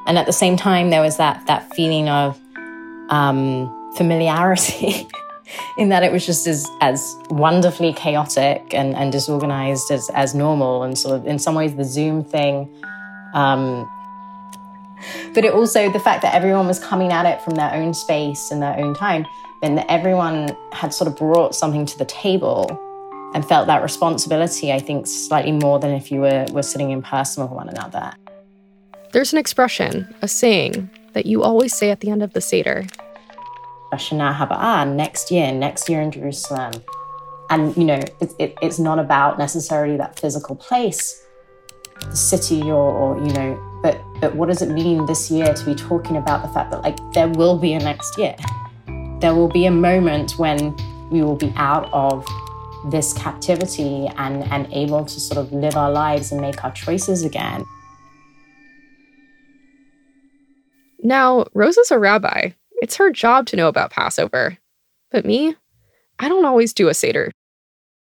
and 0.06 0.18
at 0.18 0.26
the 0.26 0.32
same 0.32 0.56
time, 0.56 0.90
there 0.90 1.00
was 1.00 1.16
that 1.16 1.46
that 1.46 1.72
feeling 1.74 2.08
of 2.08 2.38
um, 3.08 3.92
familiarity, 3.96 5.06
in 5.76 5.88
that 5.90 6.02
it 6.02 6.12
was 6.12 6.24
just 6.24 6.46
as 6.46 6.68
as 6.80 7.16
wonderfully 7.30 7.92
chaotic 7.92 8.72
and, 8.72 8.94
and 8.96 9.12
disorganized 9.12 9.90
as 9.90 10.10
as 10.14 10.34
normal, 10.34 10.82
and 10.82 10.98
sort 10.98 11.16
of 11.16 11.26
in 11.26 11.38
some 11.38 11.54
ways 11.54 11.74
the 11.76 11.84
Zoom 11.84 12.24
thing. 12.24 12.68
Um, 13.34 13.90
but 15.34 15.44
it 15.44 15.52
also 15.52 15.90
the 15.90 16.00
fact 16.00 16.22
that 16.22 16.34
everyone 16.34 16.66
was 16.66 16.78
coming 16.78 17.12
at 17.12 17.26
it 17.26 17.42
from 17.42 17.56
their 17.56 17.72
own 17.74 17.92
space 17.94 18.50
and 18.50 18.62
their 18.62 18.78
own 18.78 18.94
time, 18.94 19.26
and 19.62 19.78
that 19.78 19.90
everyone 19.90 20.56
had 20.72 20.94
sort 20.94 21.08
of 21.08 21.16
brought 21.16 21.54
something 21.54 21.84
to 21.86 21.98
the 21.98 22.04
table 22.06 22.80
and 23.34 23.44
felt 23.44 23.66
that 23.66 23.82
responsibility, 23.82 24.72
I 24.72 24.78
think, 24.78 25.08
slightly 25.08 25.50
more 25.50 25.80
than 25.80 25.90
if 25.90 26.12
you 26.12 26.20
were, 26.20 26.46
were 26.52 26.62
sitting 26.62 26.92
in 26.92 27.02
person 27.02 27.42
with 27.42 27.50
one 27.52 27.68
another. 27.68 28.12
There's 29.12 29.32
an 29.32 29.40
expression, 29.40 30.14
a 30.22 30.28
saying, 30.28 30.88
that 31.14 31.26
you 31.26 31.42
always 31.42 31.74
say 31.74 31.90
at 31.90 31.98
the 32.00 32.10
end 32.10 32.22
of 32.22 32.32
the 32.32 32.40
Seder. 32.40 32.86
Next 33.98 35.30
year, 35.30 35.52
next 35.52 35.88
year 35.88 36.00
in 36.00 36.10
Jerusalem. 36.10 36.72
And, 37.50 37.76
you 37.76 37.84
know, 37.84 38.00
it, 38.20 38.32
it, 38.38 38.58
it's 38.62 38.78
not 38.78 38.98
about 38.98 39.38
necessarily 39.38 39.96
that 39.98 40.18
physical 40.18 40.56
place, 40.56 41.22
the 42.00 42.16
city 42.16 42.62
or, 42.62 42.74
or, 42.74 43.18
you 43.18 43.32
know, 43.32 43.80
but, 43.82 44.00
but 44.20 44.34
what 44.34 44.48
does 44.48 44.62
it 44.62 44.70
mean 44.70 45.04
this 45.06 45.30
year 45.30 45.52
to 45.52 45.64
be 45.64 45.74
talking 45.74 46.16
about 46.16 46.42
the 46.42 46.48
fact 46.48 46.70
that, 46.70 46.82
like, 46.82 46.96
there 47.12 47.28
will 47.28 47.58
be 47.58 47.74
a 47.74 47.78
next 47.78 48.16
year? 48.18 48.34
There 49.20 49.34
will 49.34 49.48
be 49.48 49.66
a 49.66 49.70
moment 49.70 50.38
when 50.38 50.74
we 51.10 51.22
will 51.22 51.36
be 51.36 51.52
out 51.56 51.88
of 51.92 52.26
this 52.90 53.12
captivity 53.12 54.08
and, 54.16 54.44
and 54.44 54.66
able 54.72 55.04
to 55.04 55.20
sort 55.20 55.38
of 55.38 55.52
live 55.52 55.76
our 55.76 55.90
lives 55.90 56.32
and 56.32 56.40
make 56.40 56.64
our 56.64 56.72
choices 56.72 57.24
again. 57.24 57.64
Now, 61.02 61.44
Rose 61.52 61.76
is 61.76 61.90
a 61.90 61.98
rabbi. 61.98 62.50
It's 62.84 62.96
her 62.96 63.10
job 63.10 63.46
to 63.46 63.56
know 63.56 63.68
about 63.68 63.92
Passover. 63.92 64.58
But 65.10 65.24
me, 65.24 65.56
I 66.18 66.28
don't 66.28 66.44
always 66.44 66.74
do 66.74 66.88
a 66.88 66.92
Seder. 66.92 67.30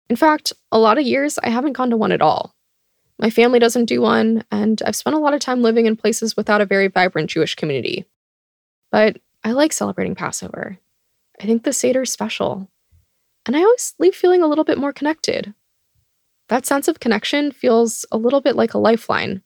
In 0.08 0.16
fact, 0.16 0.54
a 0.72 0.78
lot 0.78 1.00
of 1.00 1.04
years 1.04 1.40
I 1.40 1.50
haven't 1.50 1.74
gone 1.74 1.90
to 1.90 1.98
one 1.98 2.12
at 2.12 2.22
all. 2.22 2.54
My 3.18 3.32
family 3.32 3.58
doesn't 3.58 3.86
do 3.86 4.02
one, 4.02 4.44
and 4.52 4.80
I've 4.86 4.96
spent 4.96 5.16
a 5.16 5.20
lot 5.20 5.34
of 5.34 5.40
time 5.40 5.64
living 5.64 5.88
in 5.88 5.96
places 5.96 6.38
without 6.38 6.62
a 6.62 6.66
very 6.68 6.90
vibrant 6.90 7.32
Jewish 7.32 7.56
community. 7.56 8.06
But 8.92 9.18
I 9.44 9.54
like 9.54 9.74
celebrating 9.74 10.14
Passover. 10.14 10.78
I 11.42 11.46
think 11.48 11.64
the 11.64 11.74
Seder 11.74 12.04
is 12.04 12.12
special. 12.12 12.70
And 13.48 13.58
I 13.58 13.62
always 13.62 13.96
leave 13.98 14.14
feeling 14.14 14.44
a 14.44 14.48
little 14.48 14.64
bit 14.64 14.78
more 14.78 14.94
connected. 14.94 15.56
That 16.50 16.68
sense 16.68 16.88
of 16.88 17.00
connection 17.00 17.52
feels 17.52 18.06
a 18.12 18.18
little 18.18 18.42
bit 18.42 18.56
like 18.56 18.76
a 18.76 18.78
lifeline. 18.78 19.42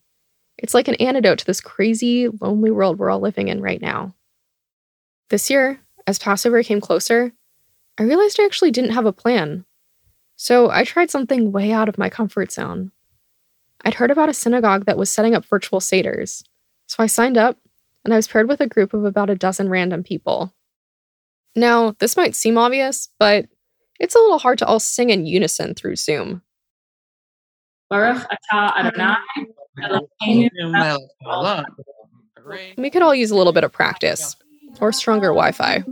It's 0.58 0.74
like 0.74 0.90
an 0.90 0.96
antidote 0.96 1.38
to 1.38 1.46
this 1.46 1.62
crazy, 1.62 2.28
lonely 2.28 2.70
world 2.70 3.00
we're 3.00 3.10
all 3.10 3.22
living 3.22 3.48
in 3.48 3.62
right 3.62 3.82
now. 3.82 4.14
This 5.32 5.50
year, 5.50 5.80
as 6.08 6.20
Passover 6.20 6.62
came 6.62 6.82
closer, 6.82 7.32
I 7.98 8.04
realized 8.04 8.38
I 8.38 8.44
actually 8.44 8.72
didn't 8.72 8.92
have 8.92 9.06
a 9.06 9.14
plan. 9.14 9.64
So 10.36 10.70
I 10.70 10.84
tried 10.84 11.10
something 11.10 11.54
way 11.54 11.72
out 11.72 11.88
of 11.88 11.98
my 11.98 12.10
comfort 12.10 12.52
zone. 12.52 12.92
I'd 13.86 13.94
heard 13.94 14.12
about 14.12 14.28
a 14.28 14.34
synagogue 14.34 14.88
that 14.88 14.98
was 14.98 15.10
setting 15.10 15.34
up 15.34 15.46
virtual 15.46 15.80
Seders, 15.80 16.44
so 16.88 17.02
I 17.02 17.06
signed 17.06 17.38
up 17.38 17.58
and 18.04 18.14
I 18.14 18.18
was 18.18 18.28
paired 18.28 18.50
with 18.50 18.60
a 18.60 18.68
group 18.68 18.94
of 18.94 19.06
about 19.06 19.30
a 19.30 19.36
dozen 19.36 19.70
random 19.70 20.04
people. 20.04 20.54
Now, 21.56 21.96
this 22.00 22.18
might 22.18 22.36
seem 22.36 22.58
obvious, 22.58 23.08
but 23.18 23.46
it's 24.02 24.16
a 24.16 24.20
little 24.20 24.38
hard 24.38 24.58
to 24.58 24.66
all 24.66 24.82
sing 24.82 25.12
in 25.12 25.26
unison 25.26 25.76
through 25.76 25.96
Zoom. 25.96 26.42
Baruch 27.90 28.28
atah 28.54 28.78
Adonai 28.78 29.16
we 32.78 32.90
could 32.90 33.02
all 33.02 33.16
use 33.16 33.32
a 33.32 33.36
little 33.36 33.54
bit 33.54 33.64
of 33.64 33.72
practice 33.72 34.36
or 34.80 34.92
stronger 34.92 35.28
Wi 35.28 35.52
Fi. 35.52 35.84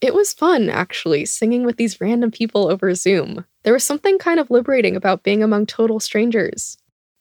It 0.00 0.14
was 0.14 0.32
fun, 0.32 0.68
actually, 0.68 1.24
singing 1.24 1.64
with 1.64 1.76
these 1.76 2.00
random 2.00 2.30
people 2.30 2.68
over 2.68 2.94
Zoom. 2.94 3.44
There 3.62 3.72
was 3.72 3.82
something 3.82 4.18
kind 4.18 4.38
of 4.38 4.50
liberating 4.50 4.94
about 4.94 5.22
being 5.22 5.42
among 5.42 5.66
total 5.66 5.98
strangers, 6.00 6.76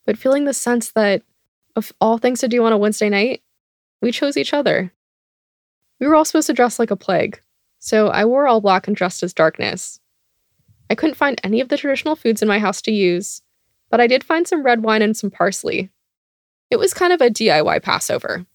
but 0.06 0.18
feeling 0.18 0.46
the 0.46 0.54
sense 0.54 0.92
that, 0.92 1.24
of 1.75 1.92
all 2.00 2.18
things 2.18 2.42
to 2.42 2.48
do 2.48 2.63
on 2.63 2.74
a 2.74 2.77
Wednesday 2.77 3.10
night, 3.10 3.42
we 4.01 4.12
chose 4.12 4.38
each 4.38 4.54
other. 4.54 4.92
We 6.00 6.08
were 6.08 6.15
all 6.15 6.25
supposed 6.25 6.48
to 6.48 6.54
dress 6.54 6.77
like 6.77 6.92
a 6.92 6.98
plague, 6.98 7.42
so 7.80 8.10
I 8.10 8.25
wore 8.25 8.46
all 8.46 8.62
black 8.62 8.88
and 8.88 8.96
dressed 8.96 9.24
as 9.24 9.34
darkness. 9.34 10.00
I 10.89 10.96
couldn't 10.96 11.15
find 11.15 11.39
any 11.44 11.62
of 11.62 11.70
the 11.70 11.77
traditional 11.77 12.15
foods 12.15 12.42
in 12.42 12.48
my 12.48 12.60
house 12.60 12.82
to 12.84 12.92
use, 12.92 13.42
but 13.89 14.01
I 14.01 14.08
did 14.08 14.24
find 14.24 14.48
some 14.48 14.63
red 14.63 14.84
wine 14.84 15.01
and 15.01 15.15
some 15.15 15.32
parsley. 15.32 15.89
It 16.70 16.77
was 16.77 16.94
kind 16.94 17.13
of 17.13 17.22
a 17.22 17.30
DIY 17.30 17.82
Passover. 17.84 18.46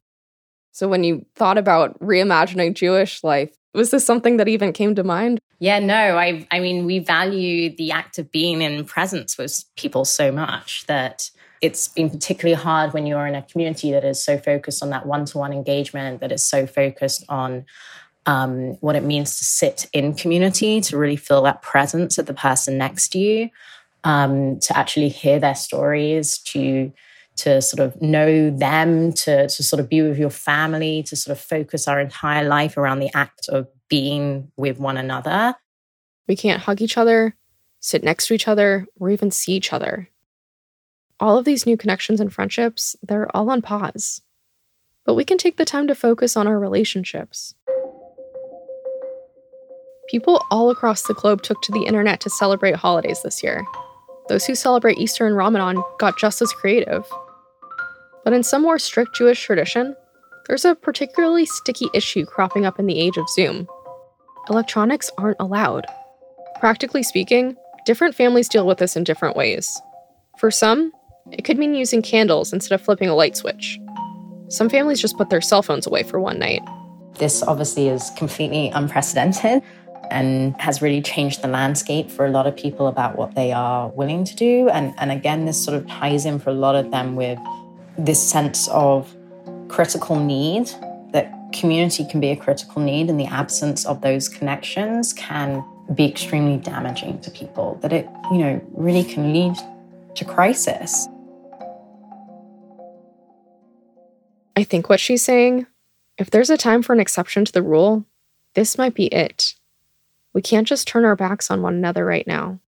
So, 0.72 0.88
when 0.88 1.04
you 1.04 1.26
thought 1.34 1.58
about 1.58 1.98
reimagining 2.00 2.74
Jewish 2.74 3.24
life, 3.24 3.56
was 3.74 3.90
this 3.90 4.04
something 4.04 4.36
that 4.36 4.48
even 4.48 4.72
came 4.72 4.94
to 4.94 5.04
mind? 5.04 5.40
Yeah, 5.58 5.78
no, 5.78 6.16
I 6.16 6.46
I 6.50 6.60
mean 6.60 6.86
we 6.86 6.98
value 7.00 7.74
the 7.74 7.92
act 7.92 8.18
of 8.18 8.30
being 8.30 8.62
in 8.62 8.84
presence 8.84 9.36
with 9.36 9.64
people 9.76 10.04
so 10.04 10.32
much 10.32 10.86
that 10.86 11.30
it's 11.60 11.88
been 11.88 12.08
particularly 12.08 12.60
hard 12.60 12.94
when 12.94 13.06
you're 13.06 13.26
in 13.26 13.34
a 13.34 13.42
community 13.42 13.92
that 13.92 14.04
is 14.04 14.22
so 14.22 14.38
focused 14.38 14.82
on 14.82 14.90
that 14.90 15.04
one-to-one 15.04 15.52
engagement, 15.52 16.20
that 16.20 16.32
is 16.32 16.42
so 16.42 16.66
focused 16.66 17.24
on 17.28 17.66
um, 18.30 18.76
what 18.80 18.94
it 18.94 19.02
means 19.02 19.38
to 19.38 19.44
sit 19.44 19.88
in 19.92 20.14
community, 20.14 20.80
to 20.82 20.96
really 20.96 21.16
feel 21.16 21.42
that 21.42 21.62
presence 21.62 22.16
of 22.16 22.26
the 22.26 22.34
person 22.34 22.78
next 22.78 23.08
to 23.08 23.18
you, 23.18 23.50
um, 24.04 24.60
to 24.60 24.78
actually 24.78 25.08
hear 25.08 25.40
their 25.40 25.56
stories, 25.56 26.38
to 26.38 26.92
to 27.38 27.60
sort 27.60 27.80
of 27.80 28.00
know 28.02 28.50
them, 28.50 29.12
to, 29.14 29.48
to 29.48 29.62
sort 29.62 29.80
of 29.80 29.88
be 29.88 30.02
with 30.02 30.18
your 30.18 30.30
family, 30.30 31.02
to 31.04 31.16
sort 31.16 31.36
of 31.36 31.42
focus 31.42 31.88
our 31.88 31.98
entire 31.98 32.46
life 32.46 32.76
around 32.76 33.00
the 33.00 33.10
act 33.16 33.48
of 33.48 33.66
being 33.88 34.52
with 34.56 34.78
one 34.78 34.98
another. 34.98 35.54
We 36.28 36.36
can't 36.36 36.62
hug 36.62 36.82
each 36.82 36.98
other, 36.98 37.34
sit 37.80 38.04
next 38.04 38.26
to 38.26 38.34
each 38.34 38.46
other, 38.46 38.86
or 38.98 39.08
even 39.10 39.30
see 39.30 39.54
each 39.54 39.72
other. 39.72 40.10
All 41.18 41.38
of 41.38 41.46
these 41.46 41.64
new 41.64 41.78
connections 41.78 42.20
and 42.20 42.32
friendships, 42.32 42.94
they're 43.02 43.34
all 43.34 43.48
on 43.48 43.62
pause. 43.62 44.20
But 45.06 45.14
we 45.14 45.24
can 45.24 45.38
take 45.38 45.56
the 45.56 45.64
time 45.64 45.88
to 45.88 45.94
focus 45.94 46.36
on 46.36 46.46
our 46.46 46.58
relationships. 46.58 47.54
People 50.10 50.44
all 50.50 50.70
across 50.70 51.02
the 51.02 51.14
globe 51.14 51.40
took 51.42 51.62
to 51.62 51.70
the 51.70 51.84
internet 51.84 52.18
to 52.20 52.30
celebrate 52.30 52.74
holidays 52.74 53.22
this 53.22 53.44
year. 53.44 53.64
Those 54.28 54.44
who 54.44 54.56
celebrate 54.56 54.98
Easter 54.98 55.24
and 55.24 55.36
Ramadan 55.36 55.80
got 56.00 56.18
just 56.18 56.42
as 56.42 56.52
creative. 56.52 57.04
But 58.24 58.32
in 58.32 58.42
some 58.42 58.62
more 58.62 58.80
strict 58.80 59.14
Jewish 59.14 59.40
tradition, 59.40 59.94
there's 60.48 60.64
a 60.64 60.74
particularly 60.74 61.46
sticky 61.46 61.86
issue 61.94 62.26
cropping 62.26 62.66
up 62.66 62.80
in 62.80 62.86
the 62.86 62.98
age 62.98 63.18
of 63.18 63.30
Zoom. 63.30 63.68
Electronics 64.48 65.12
aren't 65.16 65.36
allowed. 65.38 65.86
Practically 66.58 67.04
speaking, 67.04 67.54
different 67.86 68.16
families 68.16 68.48
deal 68.48 68.66
with 68.66 68.78
this 68.78 68.96
in 68.96 69.04
different 69.04 69.36
ways. 69.36 69.80
For 70.40 70.50
some, 70.50 70.90
it 71.30 71.44
could 71.44 71.56
mean 71.56 71.74
using 71.74 72.02
candles 72.02 72.52
instead 72.52 72.74
of 72.74 72.84
flipping 72.84 73.08
a 73.08 73.14
light 73.14 73.36
switch. 73.36 73.78
Some 74.48 74.68
families 74.68 75.00
just 75.00 75.16
put 75.16 75.30
their 75.30 75.40
cell 75.40 75.62
phones 75.62 75.86
away 75.86 76.02
for 76.02 76.18
one 76.18 76.40
night. 76.40 76.62
This 77.18 77.42
obviously 77.42 77.88
is 77.88 78.10
completely 78.16 78.70
unprecedented 78.70 79.62
and 80.10 80.60
has 80.60 80.82
really 80.82 81.02
changed 81.02 81.42
the 81.42 81.48
landscape 81.48 82.10
for 82.10 82.26
a 82.26 82.30
lot 82.30 82.46
of 82.46 82.56
people 82.56 82.86
about 82.86 83.16
what 83.16 83.34
they 83.34 83.52
are 83.52 83.88
willing 83.88 84.24
to 84.24 84.34
do. 84.34 84.68
And, 84.68 84.94
and 84.98 85.10
again, 85.10 85.44
this 85.44 85.62
sort 85.62 85.76
of 85.76 85.86
ties 85.86 86.26
in 86.26 86.38
for 86.38 86.50
a 86.50 86.54
lot 86.54 86.74
of 86.74 86.90
them 86.90 87.16
with 87.16 87.38
this 87.96 88.22
sense 88.22 88.68
of 88.68 89.14
critical 89.68 90.18
need 90.18 90.70
that 91.12 91.32
community 91.52 92.04
can 92.04 92.20
be 92.20 92.30
a 92.30 92.36
critical 92.36 92.82
need 92.82 93.08
and 93.08 93.18
the 93.18 93.26
absence 93.26 93.84
of 93.86 94.00
those 94.00 94.28
connections 94.28 95.12
can 95.12 95.64
be 95.94 96.08
extremely 96.08 96.56
damaging 96.56 97.20
to 97.20 97.30
people 97.30 97.78
that 97.82 97.92
it 97.92 98.08
you 98.30 98.38
know 98.38 98.60
really 98.72 99.02
can 99.02 99.32
lead 99.32 99.54
to 100.14 100.24
crisis 100.24 101.08
i 104.56 104.62
think 104.62 104.88
what 104.88 105.00
she's 105.00 105.22
saying 105.22 105.66
if 106.18 106.30
there's 106.30 106.50
a 106.50 106.56
time 106.56 106.82
for 106.82 106.92
an 106.92 107.00
exception 107.00 107.44
to 107.44 107.52
the 107.52 107.62
rule 107.62 108.04
this 108.54 108.78
might 108.78 108.94
be 108.94 109.06
it 109.06 109.54
we 110.34 110.42
can't 110.42 110.66
just 110.66 110.86
turn 110.86 111.04
our 111.04 111.16
backs 111.16 111.50
on 111.50 111.62
one 111.62 111.74
another 111.74 112.04
right 112.04 112.26
now 112.26 112.60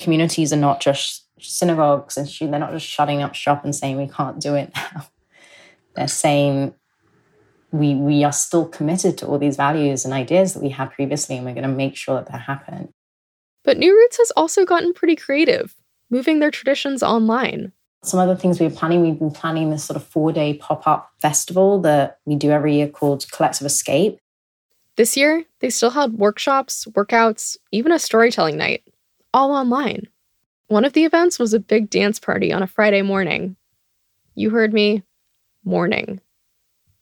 communities 0.00 0.52
are 0.52 0.56
not 0.56 0.80
just 0.80 1.26
synagogues 1.38 2.16
and 2.16 2.28
they're 2.52 2.58
not 2.58 2.72
just 2.72 2.86
shutting 2.86 3.22
up 3.22 3.34
shop 3.34 3.64
and 3.64 3.76
saying 3.76 3.96
we 3.96 4.08
can't 4.08 4.40
do 4.40 4.54
it 4.54 4.72
now. 4.74 5.06
They're 5.94 6.08
saying 6.08 6.74
we 7.72 7.94
we 7.94 8.24
are 8.24 8.32
still 8.32 8.66
committed 8.66 9.18
to 9.18 9.26
all 9.26 9.38
these 9.38 9.56
values 9.56 10.04
and 10.04 10.14
ideas 10.14 10.54
that 10.54 10.62
we 10.62 10.70
had 10.70 10.90
previously, 10.92 11.36
and 11.36 11.44
we're 11.44 11.54
going 11.54 11.62
to 11.62 11.68
make 11.68 11.96
sure 11.96 12.16
that 12.16 12.30
that 12.30 12.40
happen. 12.40 12.92
But 13.64 13.78
NuRoots 13.78 14.18
has 14.18 14.32
also 14.36 14.64
gotten 14.64 14.92
pretty 14.92 15.16
creative, 15.16 15.74
moving 16.08 16.38
their 16.38 16.50
traditions 16.50 17.02
online. 17.02 17.72
Some 18.02 18.18
other 18.18 18.36
things 18.36 18.58
we 18.58 18.66
are 18.66 18.70
planning, 18.70 19.02
we've 19.02 19.18
been 19.18 19.30
planning 19.30 19.70
this 19.70 19.84
sort 19.84 19.96
of 19.96 20.04
four 20.04 20.32
day 20.32 20.54
pop 20.54 20.86
up 20.86 21.10
festival 21.20 21.80
that 21.80 22.18
we 22.24 22.36
do 22.36 22.50
every 22.50 22.76
year 22.76 22.88
called 22.88 23.30
Collective 23.30 23.66
Escape. 23.66 24.18
This 25.00 25.16
year, 25.16 25.46
they 25.60 25.70
still 25.70 25.88
held 25.88 26.18
workshops, 26.18 26.84
workouts, 26.90 27.56
even 27.72 27.90
a 27.90 27.98
storytelling 27.98 28.58
night, 28.58 28.84
all 29.32 29.50
online. 29.50 30.08
One 30.68 30.84
of 30.84 30.92
the 30.92 31.06
events 31.06 31.38
was 31.38 31.54
a 31.54 31.58
big 31.58 31.88
dance 31.88 32.20
party 32.20 32.52
on 32.52 32.62
a 32.62 32.66
Friday 32.66 33.00
morning. 33.00 33.56
You 34.34 34.50
heard 34.50 34.74
me, 34.74 35.02
morning. 35.64 36.20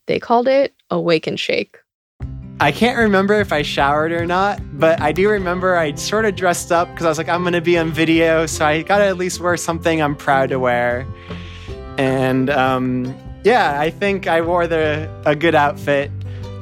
They 0.06 0.20
called 0.20 0.46
it 0.46 0.76
Awake 0.90 1.26
and 1.26 1.40
shake. 1.40 1.76
I 2.60 2.70
can't 2.70 2.96
remember 2.96 3.40
if 3.40 3.52
I 3.52 3.62
showered 3.62 4.12
or 4.12 4.26
not, 4.26 4.60
but 4.78 5.00
I 5.00 5.10
do 5.10 5.28
remember 5.28 5.76
I 5.76 5.96
sort 5.96 6.24
of 6.24 6.36
dressed 6.36 6.70
up 6.70 6.86
because 6.90 7.04
I 7.04 7.08
was 7.08 7.18
like, 7.18 7.28
I'm 7.28 7.42
going 7.42 7.52
to 7.54 7.60
be 7.60 7.76
on 7.78 7.90
video, 7.90 8.46
so 8.46 8.64
I 8.64 8.82
got 8.82 8.98
to 8.98 9.06
at 9.06 9.16
least 9.16 9.40
wear 9.40 9.56
something 9.56 10.00
I'm 10.00 10.14
proud 10.14 10.50
to 10.50 10.60
wear. 10.60 11.04
And 11.98 12.48
um, 12.48 13.12
Yeah, 13.42 13.80
I 13.80 13.90
think 13.90 14.26
I 14.26 14.40
wore 14.40 14.66
the 14.66 15.10
a 15.24 15.34
good 15.34 15.54
outfit, 15.54 16.10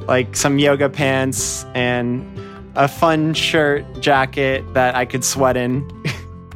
like 0.09 0.37
some 0.37 0.59
yoga 0.59 0.89
pants 0.89 1.65
and 1.75 2.25
a 2.75 2.89
fun 2.89 3.35
shirt 3.35 3.85
jacket 4.01 4.63
that 4.75 4.95
I 4.95 5.05
could 5.05 5.25
sweat 5.25 5.57
in. 5.57 5.89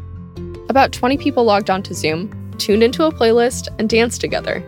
About 0.69 0.93
20 0.93 1.17
people 1.17 1.45
logged 1.45 1.71
onto 1.71 1.95
Zoom, 1.95 2.31
tuned 2.59 2.83
into 2.83 3.05
a 3.05 3.13
playlist, 3.13 3.69
and 3.79 3.89
danced 3.89 4.21
together. 4.21 4.65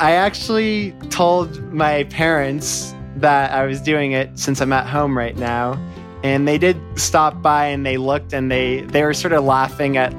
I 0.00 0.12
actually 0.12 0.92
told 1.10 1.72
my 1.72 2.04
parents 2.04 2.94
that 3.16 3.52
I 3.52 3.64
was 3.64 3.80
doing 3.80 4.12
it 4.12 4.38
since 4.38 4.60
I'm 4.60 4.72
at 4.72 4.86
home 4.86 5.16
right 5.16 5.36
now. 5.36 5.78
And 6.22 6.48
they 6.48 6.58
did 6.58 6.80
stop 6.96 7.42
by 7.42 7.66
and 7.66 7.84
they 7.84 7.98
looked 7.98 8.32
and 8.32 8.50
they, 8.50 8.80
they 8.80 9.02
were 9.02 9.14
sort 9.14 9.34
of 9.34 9.44
laughing 9.44 9.96
at 9.96 10.14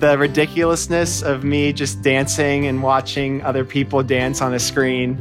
the 0.00 0.16
ridiculousness 0.16 1.22
of 1.22 1.44
me 1.44 1.72
just 1.72 2.00
dancing 2.00 2.66
and 2.66 2.82
watching 2.82 3.42
other 3.42 3.64
people 3.64 4.02
dance 4.02 4.40
on 4.40 4.54
a 4.54 4.58
screen. 4.58 5.18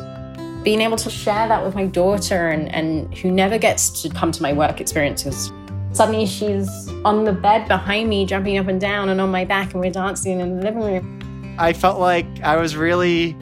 Being 0.63 0.82
able 0.82 0.98
to 0.98 1.10
share 1.10 1.48
that 1.48 1.63
with 1.63 1.75
my 1.75 1.86
daughter 1.86 2.50
and, 2.50 2.74
and 2.74 3.16
who 3.18 3.32
never 3.32 3.58
gets 3.58 4.01
to 4.01 4.10
come 4.10 4.32
to 4.32 4.42
my 4.42 4.54
work 4.54 4.82
experiences. 4.82 5.51
Suddenly 5.92 6.25
she's 6.25 6.70
on 7.06 7.24
the 7.24 7.32
bed 7.34 7.68
behind 7.68 8.10
me, 8.10 8.25
jumping 8.25 8.58
up 8.58 8.68
and 8.68 8.80
down 8.80 9.10
and 9.10 9.20
on 9.20 9.32
my 9.32 9.46
back, 9.46 9.74
and 9.74 9.82
we're 9.82 9.92
dancing 9.92 10.39
in 10.39 10.58
the 10.58 10.63
living 10.63 10.82
room. 10.82 11.56
I 11.58 11.74
felt 11.74 12.00
like 12.00 12.25
I 12.42 12.58
was 12.58 12.75
really 12.75 13.36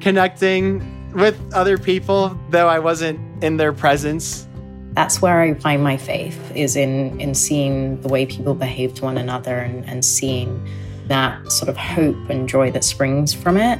connecting 0.00 1.12
with 1.12 1.38
other 1.52 1.78
people, 1.78 2.38
though 2.50 2.68
I 2.68 2.78
wasn't 2.78 3.20
in 3.44 3.56
their 3.56 3.72
presence. 3.72 4.46
That's 4.94 5.22
where 5.22 5.40
I 5.40 5.54
find 5.54 5.82
my 5.82 5.96
faith 5.96 6.52
is 6.54 6.76
in 6.76 7.20
in 7.20 7.34
seeing 7.34 8.00
the 8.02 8.08
way 8.08 8.26
people 8.26 8.54
behave 8.54 8.94
to 8.94 9.04
one 9.04 9.16
another 9.16 9.58
and, 9.58 9.84
and 9.86 10.04
seeing 10.04 10.66
that 11.08 11.50
sort 11.50 11.68
of 11.68 11.76
hope 11.76 12.30
and 12.30 12.48
joy 12.48 12.70
that 12.70 12.84
springs 12.84 13.32
from 13.34 13.56
it. 13.56 13.78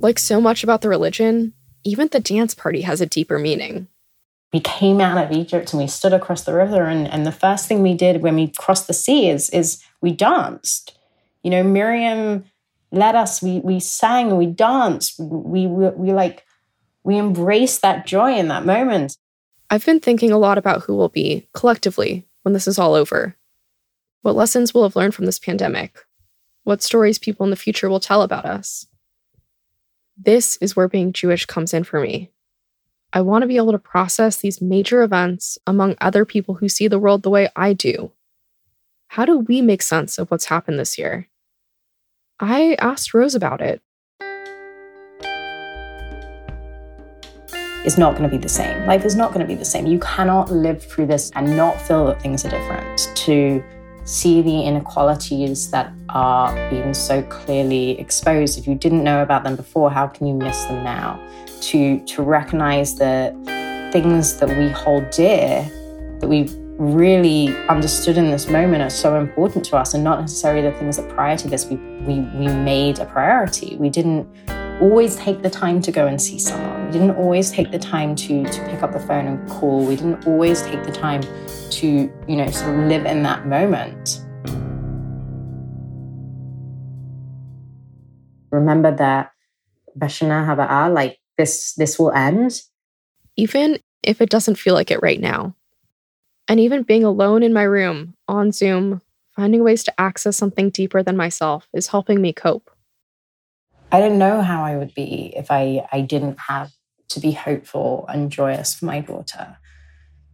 Like 0.00 0.18
so 0.18 0.40
much 0.40 0.64
about 0.64 0.80
the 0.80 0.88
religion, 0.88 1.52
even 1.84 2.08
the 2.08 2.20
dance 2.20 2.54
party 2.54 2.80
has 2.82 3.00
a 3.00 3.06
deeper 3.06 3.38
meaning. 3.38 3.86
We 4.52 4.60
came 4.60 5.00
out 5.00 5.22
of 5.22 5.30
Egypt 5.36 5.72
and 5.72 5.80
we 5.80 5.86
stood 5.86 6.12
across 6.12 6.44
the 6.44 6.54
river, 6.54 6.84
and, 6.84 7.06
and 7.06 7.26
the 7.26 7.32
first 7.32 7.68
thing 7.68 7.82
we 7.82 7.94
did 7.94 8.22
when 8.22 8.34
we 8.34 8.48
crossed 8.48 8.86
the 8.86 8.94
sea 8.94 9.28
is, 9.28 9.50
is 9.50 9.82
we 10.00 10.10
danced. 10.10 10.98
You 11.42 11.50
know, 11.50 11.62
Miriam 11.62 12.44
led 12.90 13.14
us, 13.14 13.42
we, 13.42 13.60
we 13.60 13.78
sang, 13.78 14.36
we 14.36 14.46
danced, 14.46 15.20
we, 15.20 15.66
we, 15.66 15.88
we 15.90 16.12
like 16.12 16.44
we 17.04 17.16
embraced 17.16 17.82
that 17.82 18.06
joy 18.06 18.36
in 18.36 18.48
that 18.48 18.66
moment. 18.66 19.16
I've 19.70 19.86
been 19.86 20.00
thinking 20.00 20.32
a 20.32 20.38
lot 20.38 20.58
about 20.58 20.82
who 20.82 20.96
we'll 20.96 21.08
be 21.08 21.48
collectively 21.54 22.26
when 22.42 22.52
this 22.52 22.66
is 22.66 22.78
all 22.78 22.94
over. 22.94 23.36
What 24.22 24.34
lessons 24.34 24.74
we'll 24.74 24.82
have 24.82 24.96
learned 24.96 25.14
from 25.14 25.26
this 25.26 25.38
pandemic. 25.38 26.04
What 26.64 26.82
stories 26.82 27.18
people 27.18 27.44
in 27.44 27.50
the 27.50 27.56
future 27.56 27.88
will 27.88 28.00
tell 28.00 28.22
about 28.22 28.44
us. 28.44 28.86
This 30.22 30.56
is 30.56 30.76
where 30.76 30.86
being 30.86 31.14
Jewish 31.14 31.46
comes 31.46 31.72
in 31.72 31.84
for 31.84 31.98
me. 31.98 32.30
I 33.12 33.22
want 33.22 33.40
to 33.40 33.48
be 33.48 33.56
able 33.56 33.72
to 33.72 33.78
process 33.78 34.36
these 34.36 34.60
major 34.60 35.02
events 35.02 35.56
among 35.66 35.96
other 35.98 36.26
people 36.26 36.56
who 36.56 36.68
see 36.68 36.88
the 36.88 36.98
world 36.98 37.22
the 37.22 37.30
way 37.30 37.48
I 37.56 37.72
do. 37.72 38.12
How 39.08 39.24
do 39.24 39.38
we 39.38 39.62
make 39.62 39.80
sense 39.80 40.18
of 40.18 40.30
what's 40.30 40.44
happened 40.44 40.78
this 40.78 40.98
year? 40.98 41.28
I 42.38 42.76
asked 42.78 43.14
Rose 43.14 43.34
about 43.34 43.62
it. 43.62 43.80
it. 44.20 44.26
is 47.86 47.96
not 47.96 48.10
going 48.10 48.24
to 48.24 48.28
be 48.28 48.36
the 48.36 48.48
same. 48.48 48.86
Life 48.86 49.06
is 49.06 49.16
not 49.16 49.32
going 49.32 49.40
to 49.40 49.46
be 49.46 49.54
the 49.54 49.64
same. 49.64 49.86
You 49.86 50.00
cannot 50.00 50.50
live 50.50 50.82
through 50.82 51.06
this 51.06 51.30
and 51.34 51.56
not 51.56 51.80
feel 51.80 52.04
that 52.06 52.20
things 52.20 52.44
are 52.44 52.50
different. 52.50 53.08
To 53.14 53.64
see 54.04 54.42
the 54.42 54.62
inequalities 54.62 55.70
that 55.70 55.92
are 56.08 56.70
being 56.70 56.94
so 56.94 57.22
clearly 57.24 57.98
exposed, 57.98 58.58
if 58.58 58.66
you 58.66 58.74
didn't 58.74 59.04
know 59.04 59.22
about 59.22 59.44
them 59.44 59.56
before, 59.56 59.90
how 59.90 60.06
can 60.06 60.26
you 60.26 60.34
miss 60.34 60.64
them 60.64 60.82
now? 60.84 61.20
To 61.62 62.00
to 62.04 62.22
recognize 62.22 62.96
the 62.96 63.34
things 63.92 64.36
that 64.38 64.48
we 64.48 64.68
hold 64.70 65.10
dear, 65.10 65.68
that 66.20 66.28
we 66.28 66.48
really 66.78 67.54
understood 67.68 68.16
in 68.16 68.30
this 68.30 68.48
moment 68.48 68.82
are 68.82 68.88
so 68.88 69.20
important 69.20 69.64
to 69.66 69.76
us 69.76 69.92
and 69.92 70.02
not 70.02 70.18
necessarily 70.18 70.62
the 70.62 70.72
things 70.78 70.96
that 70.96 71.06
prior 71.10 71.36
to 71.36 71.46
this 71.46 71.66
we 71.66 71.76
we, 72.06 72.20
we 72.20 72.48
made 72.48 72.98
a 72.98 73.06
priority. 73.06 73.76
We 73.76 73.90
didn't 73.90 74.26
always 74.80 75.16
take 75.16 75.42
the 75.42 75.50
time 75.50 75.82
to 75.82 75.92
go 75.92 76.06
and 76.06 76.20
see 76.20 76.38
someone. 76.38 76.79
We 76.90 76.98
didn't 76.98 77.18
always 77.18 77.52
take 77.52 77.70
the 77.70 77.78
time 77.78 78.16
to 78.16 78.42
to 78.42 78.66
pick 78.66 78.82
up 78.82 78.90
the 78.90 78.98
phone 78.98 79.28
and 79.28 79.48
call. 79.48 79.86
We 79.86 79.94
didn't 79.94 80.26
always 80.26 80.60
take 80.62 80.82
the 80.82 80.90
time 80.90 81.22
to, 81.70 81.86
you 81.86 82.34
know, 82.34 82.50
sort 82.50 82.74
of 82.74 82.80
live 82.86 83.06
in 83.06 83.22
that 83.22 83.46
moment. 83.46 84.20
Remember 88.50 88.90
that 88.96 89.30
Bashana 89.96 90.44
Haba'a, 90.44 90.92
like 90.92 91.20
this 91.38 91.74
this 91.74 91.96
will 91.96 92.10
end. 92.10 92.60
Even 93.36 93.78
if 94.02 94.20
it 94.20 94.28
doesn't 94.28 94.56
feel 94.56 94.74
like 94.74 94.90
it 94.90 95.00
right 95.00 95.20
now. 95.20 95.54
And 96.48 96.58
even 96.58 96.82
being 96.82 97.04
alone 97.04 97.44
in 97.44 97.52
my 97.52 97.62
room 97.62 98.16
on 98.26 98.50
Zoom, 98.50 99.00
finding 99.36 99.62
ways 99.62 99.84
to 99.84 100.00
access 100.00 100.36
something 100.36 100.70
deeper 100.70 101.04
than 101.04 101.16
myself 101.16 101.68
is 101.72 101.86
helping 101.86 102.20
me 102.20 102.32
cope. 102.32 102.68
I 103.92 104.00
didn't 104.00 104.18
know 104.18 104.42
how 104.42 104.64
I 104.64 104.76
would 104.76 104.92
be 104.92 105.32
if 105.36 105.52
I, 105.52 105.86
I 105.92 106.00
didn't 106.00 106.38
have 106.48 106.72
to 107.10 107.20
be 107.20 107.32
hopeful 107.32 108.06
and 108.08 108.30
joyous 108.30 108.74
for 108.74 108.86
my 108.86 109.00
daughter. 109.00 109.56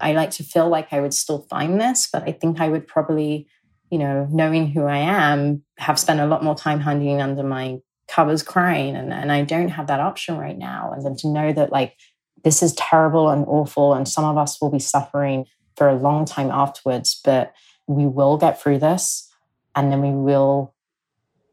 I 0.01 0.13
like 0.13 0.31
to 0.33 0.45
feel 0.45 0.69
like 0.69 0.93
I 0.93 1.01
would 1.01 1.15
still 1.15 1.47
find 1.51 1.81
this, 1.81 2.09
but 2.13 2.23
I 2.29 2.33
think 2.33 2.61
I 2.61 2.69
would 2.69 2.87
probably, 2.87 3.49
you 3.91 3.99
know, 3.99 4.29
knowing 4.31 4.69
who 4.69 4.85
I 4.85 4.99
am, 4.99 5.63
have 5.79 5.99
spent 5.99 6.21
a 6.21 6.27
lot 6.27 6.45
more 6.45 6.55
time 6.55 6.81
hiding 6.81 7.21
under 7.21 7.43
my 7.43 7.79
covers 8.09 8.43
crying. 8.43 8.95
And, 8.95 9.13
and 9.13 9.33
I 9.33 9.43
don't 9.43 9.69
have 9.69 9.87
that 9.87 10.01
option 10.01 10.37
right 10.37 10.57
now. 10.57 10.93
And 10.95 11.05
then 11.05 11.17
to 11.17 11.29
know 11.29 11.53
that, 11.53 11.73
like, 11.73 11.97
this 12.45 12.63
is 12.63 12.75
terrible 12.75 13.31
and 13.31 13.45
awful, 13.49 13.95
and 13.95 14.07
some 14.07 14.25
of 14.25 14.37
us 14.37 14.61
will 14.61 14.71
be 14.71 14.79
suffering 14.79 15.47
for 15.77 15.89
a 15.89 15.97
long 15.97 16.25
time 16.25 16.51
afterwards, 16.51 17.21
but 17.25 17.53
we 17.87 18.07
will 18.07 18.37
get 18.37 18.61
through 18.61 18.79
this 18.79 19.29
and 19.75 19.93
then 19.93 20.01
we 20.01 20.11
will 20.11 20.75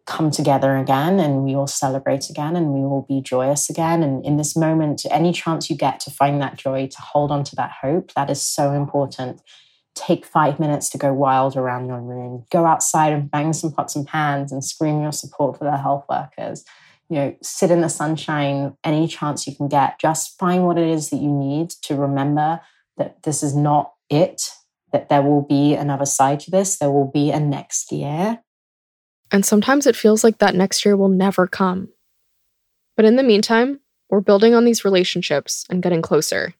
come 0.05 0.31
together 0.31 0.75
again 0.75 1.19
and 1.19 1.43
we 1.43 1.55
will 1.55 1.67
celebrate 1.67 2.29
again 2.29 2.55
and 2.55 2.73
we 2.73 2.81
will 2.81 3.05
be 3.07 3.21
joyous 3.21 3.69
again. 3.69 4.03
And 4.03 4.25
in 4.25 4.37
this 4.37 4.55
moment, 4.55 5.05
any 5.09 5.31
chance 5.31 5.69
you 5.69 5.77
get 5.77 5.99
to 6.01 6.11
find 6.11 6.41
that 6.41 6.57
joy, 6.57 6.87
to 6.87 7.01
hold 7.01 7.31
on 7.31 7.43
to 7.45 7.55
that 7.55 7.71
hope, 7.81 8.13
that 8.13 8.29
is 8.29 8.41
so 8.41 8.71
important. 8.71 9.41
Take 9.95 10.25
five 10.25 10.59
minutes 10.59 10.89
to 10.89 10.97
go 10.97 11.13
wild 11.13 11.55
around 11.55 11.87
your 11.87 12.01
room. 12.01 12.45
Go 12.51 12.65
outside 12.65 13.13
and 13.13 13.31
bang 13.31 13.53
some 13.53 13.71
pots 13.71 13.95
and 13.95 14.05
pans 14.05 14.51
and 14.51 14.63
scream 14.63 15.01
your 15.01 15.11
support 15.11 15.57
for 15.57 15.63
the 15.63 15.77
health 15.77 16.05
workers. 16.09 16.65
You 17.09 17.15
know, 17.17 17.35
sit 17.41 17.71
in 17.71 17.81
the 17.81 17.89
sunshine 17.89 18.75
any 18.83 19.07
chance 19.07 19.47
you 19.47 19.55
can 19.55 19.67
get. 19.67 19.99
Just 19.99 20.37
find 20.37 20.65
what 20.65 20.77
it 20.77 20.87
is 20.87 21.11
that 21.11 21.17
you 21.17 21.31
need 21.31 21.69
to 21.83 21.95
remember 21.95 22.59
that 22.97 23.23
this 23.23 23.41
is 23.41 23.55
not 23.55 23.93
it, 24.09 24.49
that 24.91 25.09
there 25.09 25.21
will 25.21 25.41
be 25.41 25.75
another 25.75 26.05
side 26.05 26.39
to 26.41 26.51
this. 26.51 26.77
There 26.77 26.91
will 26.91 27.09
be 27.09 27.31
a 27.31 27.39
next 27.39 27.91
year 27.91 28.42
and 29.34 29.43
sometimes 29.43 29.88
it 29.88 29.96
feels 29.96 30.24
like 30.24 30.38
that 30.38 30.56
next 30.56 30.86
year 30.86 30.96
will 30.96 31.10
never 31.10 31.48
come. 31.48 31.89
But 32.96 33.06
in 33.06 33.15
the 33.15 33.24
meantime, 33.24 33.80
we're 34.10 34.22
building 34.22 34.54
on 34.54 34.63
these 34.63 34.86
relationships 34.86 35.65
and 35.72 35.82
getting 35.82 36.04
closer, 36.04 36.54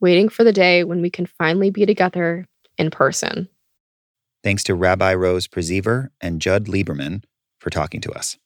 waiting 0.00 0.28
for 0.28 0.44
the 0.44 0.52
day 0.52 0.84
when 0.84 1.00
we 1.00 1.08
can 1.08 1.24
finally 1.24 1.70
be 1.70 1.86
together 1.86 2.46
in 2.76 2.90
person. 2.90 3.48
Thanks 4.42 4.62
to 4.64 4.74
Rabbi 4.74 5.14
Rose 5.14 5.48
Prevezer 5.48 6.10
and 6.20 6.42
Judd 6.42 6.66
Lieberman 6.66 7.24
for 7.58 7.70
talking 7.70 8.02
to 8.02 8.12
us. 8.12 8.36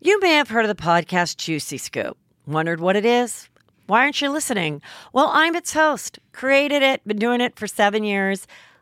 You 0.00 0.20
may 0.20 0.34
have 0.34 0.48
heard 0.48 0.64
of 0.64 0.74
the 0.74 0.80
podcast 0.80 1.38
Juicy 1.38 1.76
Scoop. 1.76 2.16
Wondered 2.46 2.80
what 2.80 2.94
it 2.94 3.04
is? 3.04 3.48
Why 3.88 4.04
aren't 4.04 4.22
you 4.22 4.30
listening? 4.30 4.80
Well, 5.12 5.30
I'm 5.32 5.56
its 5.56 5.72
host, 5.72 6.20
created 6.32 6.80
it, 6.82 7.04
been 7.04 7.18
doing 7.18 7.40
it 7.40 7.58
for 7.58 7.66
seven 7.66 8.04
years. 8.04 8.46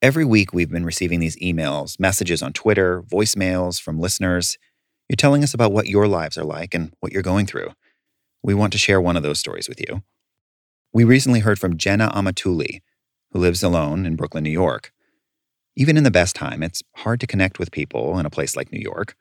every 0.00 0.24
week 0.24 0.52
we've 0.52 0.70
been 0.70 0.84
receiving 0.84 1.20
these 1.20 1.36
emails, 1.36 1.98
messages 1.98 2.42
on 2.42 2.52
Twitter, 2.52 3.02
voicemails 3.02 3.80
from 3.80 3.98
listeners. 3.98 4.58
You're 5.08 5.16
telling 5.16 5.42
us 5.42 5.54
about 5.54 5.72
what 5.72 5.86
your 5.86 6.06
lives 6.06 6.38
are 6.38 6.44
like 6.44 6.74
and 6.74 6.92
what 7.00 7.12
you're 7.12 7.22
going 7.22 7.46
through. 7.46 7.70
We 8.42 8.54
want 8.54 8.72
to 8.72 8.78
share 8.78 9.00
one 9.00 9.16
of 9.16 9.22
those 9.22 9.38
stories 9.38 9.68
with 9.68 9.80
you. 9.80 10.02
We 10.92 11.04
recently 11.04 11.40
heard 11.40 11.58
from 11.58 11.76
Jenna 11.76 12.10
Amatuli, 12.10 12.80
who 13.32 13.38
lives 13.38 13.62
alone 13.62 14.06
in 14.06 14.16
Brooklyn, 14.16 14.44
New 14.44 14.50
York. 14.50 14.92
Even 15.76 15.96
in 15.96 16.04
the 16.04 16.10
best 16.10 16.34
time, 16.34 16.62
it's 16.62 16.82
hard 16.96 17.20
to 17.20 17.26
connect 17.26 17.58
with 17.58 17.70
people 17.70 18.18
in 18.18 18.26
a 18.26 18.30
place 18.30 18.56
like 18.56 18.72
New 18.72 18.80
York. 18.80 19.16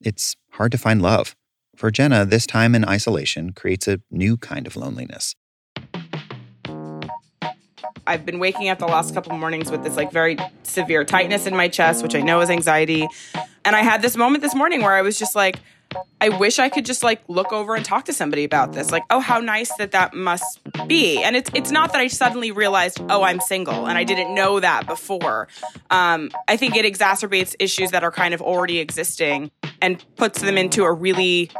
It's 0.00 0.36
hard 0.52 0.72
to 0.72 0.78
find 0.78 1.00
love. 1.00 1.36
For 1.76 1.90
Jenna, 1.90 2.24
this 2.24 2.46
time 2.46 2.74
in 2.74 2.84
isolation 2.84 3.52
creates 3.52 3.88
a 3.88 4.00
new 4.10 4.36
kind 4.36 4.66
of 4.66 4.76
loneliness. 4.76 5.34
I've 8.06 8.26
been 8.26 8.38
waking 8.38 8.68
up 8.68 8.78
the 8.78 8.86
last 8.86 9.14
couple 9.14 9.36
mornings 9.36 9.70
with 9.70 9.84
this 9.84 9.96
like 9.96 10.12
very 10.12 10.36
severe 10.62 11.04
tightness 11.04 11.46
in 11.46 11.56
my 11.56 11.68
chest, 11.68 12.02
which 12.02 12.14
I 12.14 12.20
know 12.20 12.40
is 12.40 12.50
anxiety. 12.50 13.06
And 13.64 13.76
I 13.76 13.82
had 13.82 14.02
this 14.02 14.16
moment 14.16 14.42
this 14.42 14.54
morning 14.54 14.82
where 14.82 14.92
I 14.92 15.02
was 15.02 15.18
just 15.18 15.36
like, 15.36 15.60
I 16.20 16.30
wish 16.30 16.58
I 16.58 16.68
could 16.68 16.86
just 16.86 17.02
like 17.02 17.22
look 17.28 17.52
over 17.52 17.74
and 17.74 17.84
talk 17.84 18.06
to 18.06 18.12
somebody 18.12 18.44
about 18.44 18.72
this. 18.72 18.90
Like, 18.90 19.04
oh, 19.10 19.20
how 19.20 19.40
nice 19.40 19.70
that 19.76 19.92
that 19.92 20.14
must 20.14 20.60
be. 20.86 21.22
And 21.22 21.36
it's 21.36 21.50
it's 21.54 21.70
not 21.70 21.92
that 21.92 22.00
I 22.00 22.06
suddenly 22.06 22.50
realized, 22.50 23.00
oh, 23.08 23.22
I'm 23.22 23.40
single, 23.40 23.86
and 23.86 23.98
I 23.98 24.04
didn't 24.04 24.34
know 24.34 24.60
that 24.60 24.86
before. 24.86 25.48
Um, 25.90 26.30
I 26.48 26.56
think 26.56 26.76
it 26.76 26.86
exacerbates 26.86 27.54
issues 27.58 27.90
that 27.90 28.04
are 28.04 28.12
kind 28.12 28.34
of 28.34 28.40
already 28.40 28.78
existing 28.78 29.50
and 29.80 30.02
puts 30.16 30.40
them 30.40 30.56
into 30.56 30.84
a 30.84 30.92
really 30.92 31.50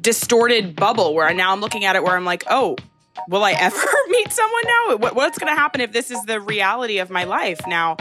distorted 0.00 0.74
bubble 0.74 1.14
where 1.14 1.32
now 1.34 1.52
I'm 1.52 1.60
looking 1.60 1.84
at 1.84 1.96
it 1.96 2.02
where 2.02 2.16
I'm 2.16 2.24
like, 2.24 2.44
oh, 2.48 2.76
will 3.28 3.44
I 3.44 3.52
ever 3.58 3.86
meet 4.08 4.32
someone 4.32 4.62
now? 4.66 4.96
What, 4.96 5.14
what's 5.14 5.38
going 5.38 5.52
to 5.52 5.58
happen 5.58 5.80
if 5.80 5.92
this 5.92 6.10
is 6.10 6.22
the 6.24 6.40
reality 6.40 6.98
of 6.98 7.10
my 7.10 7.24
life 7.24 7.60
now? 7.66 7.96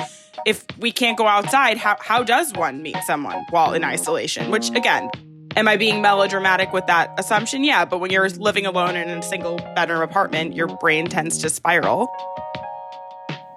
If 0.46 0.66
we 0.80 0.92
can't 0.92 1.18
go 1.18 1.28
outside, 1.28 1.78
how 1.78 1.98
how 2.00 2.24
does 2.24 2.54
one 2.54 2.82
meet 2.82 2.98
someone 3.06 3.46
while 3.50 3.74
in 3.74 3.84
isolation? 3.84 4.50
Which 4.50 4.70
again 4.72 5.10
Am 5.58 5.68
I 5.68 5.76
being 5.76 6.02
melodramatic 6.02 6.72
with 6.72 6.88
that 6.88 7.14
assumption? 7.18 7.66
Yeah, 7.66 7.84
but 7.84 8.00
when 8.00 8.10
you're 8.10 8.30
living 8.30 8.66
alone 8.66 8.96
in 8.96 9.10
a 9.10 9.22
single 9.22 9.58
bedroom 9.76 10.02
apartment, 10.02 10.56
your 10.56 10.68
brain 10.68 11.08
tends 11.08 11.38
to 11.40 11.50
spiral. 11.50 12.10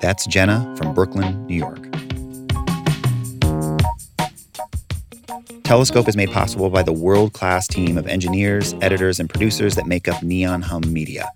That's 0.01 0.27
Jenna 0.27 0.75
from 0.77 0.93
Brooklyn, 0.93 1.47
New 1.47 1.55
York. 1.55 1.94
Telescope 5.65 6.09
is 6.09 6.17
made 6.17 6.31
possible 6.31 6.69
by 6.69 6.83
the 6.83 6.93
world 6.93 7.33
class 7.33 7.67
team 7.67 7.97
of 7.97 8.07
engineers, 8.07 8.75
editors, 8.83 9.19
and 9.19 9.31
producers 9.31 9.75
that 9.77 9.87
make 9.87 10.07
up 10.07 10.23
Neon 10.23 10.61
Hum 10.61 10.83
Media. 10.93 11.31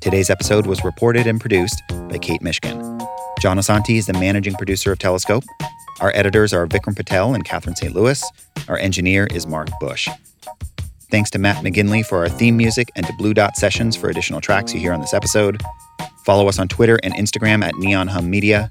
Today's 0.00 0.30
episode 0.30 0.66
was 0.66 0.84
reported 0.84 1.26
and 1.26 1.40
produced 1.40 1.82
by 2.08 2.18
Kate 2.18 2.40
Mishkin. 2.40 2.80
John 3.40 3.58
Asante 3.58 3.96
is 3.96 4.06
the 4.06 4.12
managing 4.12 4.54
producer 4.54 4.92
of 4.92 5.00
Telescope. 5.00 5.42
Our 6.00 6.12
editors 6.14 6.54
are 6.54 6.68
Vikram 6.68 6.94
Patel 6.94 7.34
and 7.34 7.44
Catherine 7.44 7.74
St. 7.74 7.92
Louis. 7.92 8.24
Our 8.68 8.78
engineer 8.78 9.26
is 9.32 9.44
Mark 9.44 9.68
Bush. 9.80 10.08
Thanks 11.10 11.30
to 11.30 11.40
Matt 11.40 11.64
McGinley 11.64 12.06
for 12.06 12.18
our 12.18 12.28
theme 12.28 12.56
music 12.56 12.92
and 12.94 13.04
to 13.06 13.12
Blue 13.14 13.34
Dot 13.34 13.56
Sessions 13.56 13.96
for 13.96 14.08
additional 14.08 14.40
tracks 14.40 14.72
you 14.72 14.78
hear 14.78 14.92
on 14.92 15.00
this 15.00 15.12
episode. 15.12 15.60
Follow 16.24 16.48
us 16.48 16.58
on 16.58 16.68
Twitter 16.68 16.98
and 17.02 17.14
Instagram 17.14 17.62
at 17.64 17.74
Neon 17.76 18.08
Hum 18.08 18.30
Media. 18.30 18.70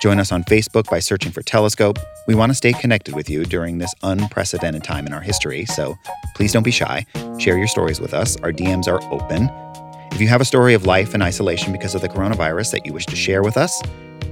Join 0.00 0.18
us 0.18 0.32
on 0.32 0.44
Facebook 0.44 0.90
by 0.90 0.98
searching 0.98 1.32
for 1.32 1.42
Telescope. 1.42 1.98
We 2.26 2.34
want 2.34 2.50
to 2.50 2.54
stay 2.54 2.72
connected 2.72 3.14
with 3.14 3.30
you 3.30 3.44
during 3.44 3.78
this 3.78 3.94
unprecedented 4.02 4.84
time 4.84 5.06
in 5.06 5.12
our 5.12 5.20
history, 5.20 5.64
so 5.66 5.96
please 6.34 6.52
don't 6.52 6.62
be 6.62 6.70
shy. 6.70 7.06
Share 7.38 7.56
your 7.56 7.68
stories 7.68 8.00
with 8.00 8.12
us. 8.14 8.36
Our 8.38 8.52
DMs 8.52 8.88
are 8.88 9.02
open. 9.12 9.50
If 10.12 10.20
you 10.20 10.28
have 10.28 10.40
a 10.40 10.44
story 10.44 10.74
of 10.74 10.86
life 10.86 11.14
in 11.14 11.22
isolation 11.22 11.72
because 11.72 11.94
of 11.94 12.00
the 12.00 12.08
coronavirus 12.08 12.72
that 12.72 12.86
you 12.86 12.92
wish 12.92 13.06
to 13.06 13.16
share 13.16 13.42
with 13.42 13.56
us, 13.56 13.82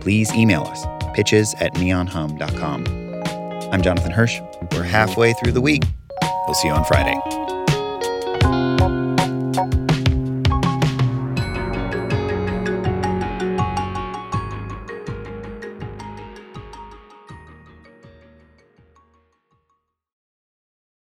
please 0.01 0.33
email 0.35 0.63
us 0.63 0.85
pitches 1.13 1.55
at 1.61 1.75
neonhum.com. 1.75 2.87
I'm 3.73 3.83
Jonathan 3.83 4.13
Hirsch. 4.13 4.41
We're 4.73 4.83
halfway 4.83 5.33
through 5.35 5.53
the 5.53 5.61
week. 5.61 5.85
We'll 6.47 6.55
see 6.55 6.69
you 6.69 6.75
on 6.75 6.85
Friday. 6.85 7.52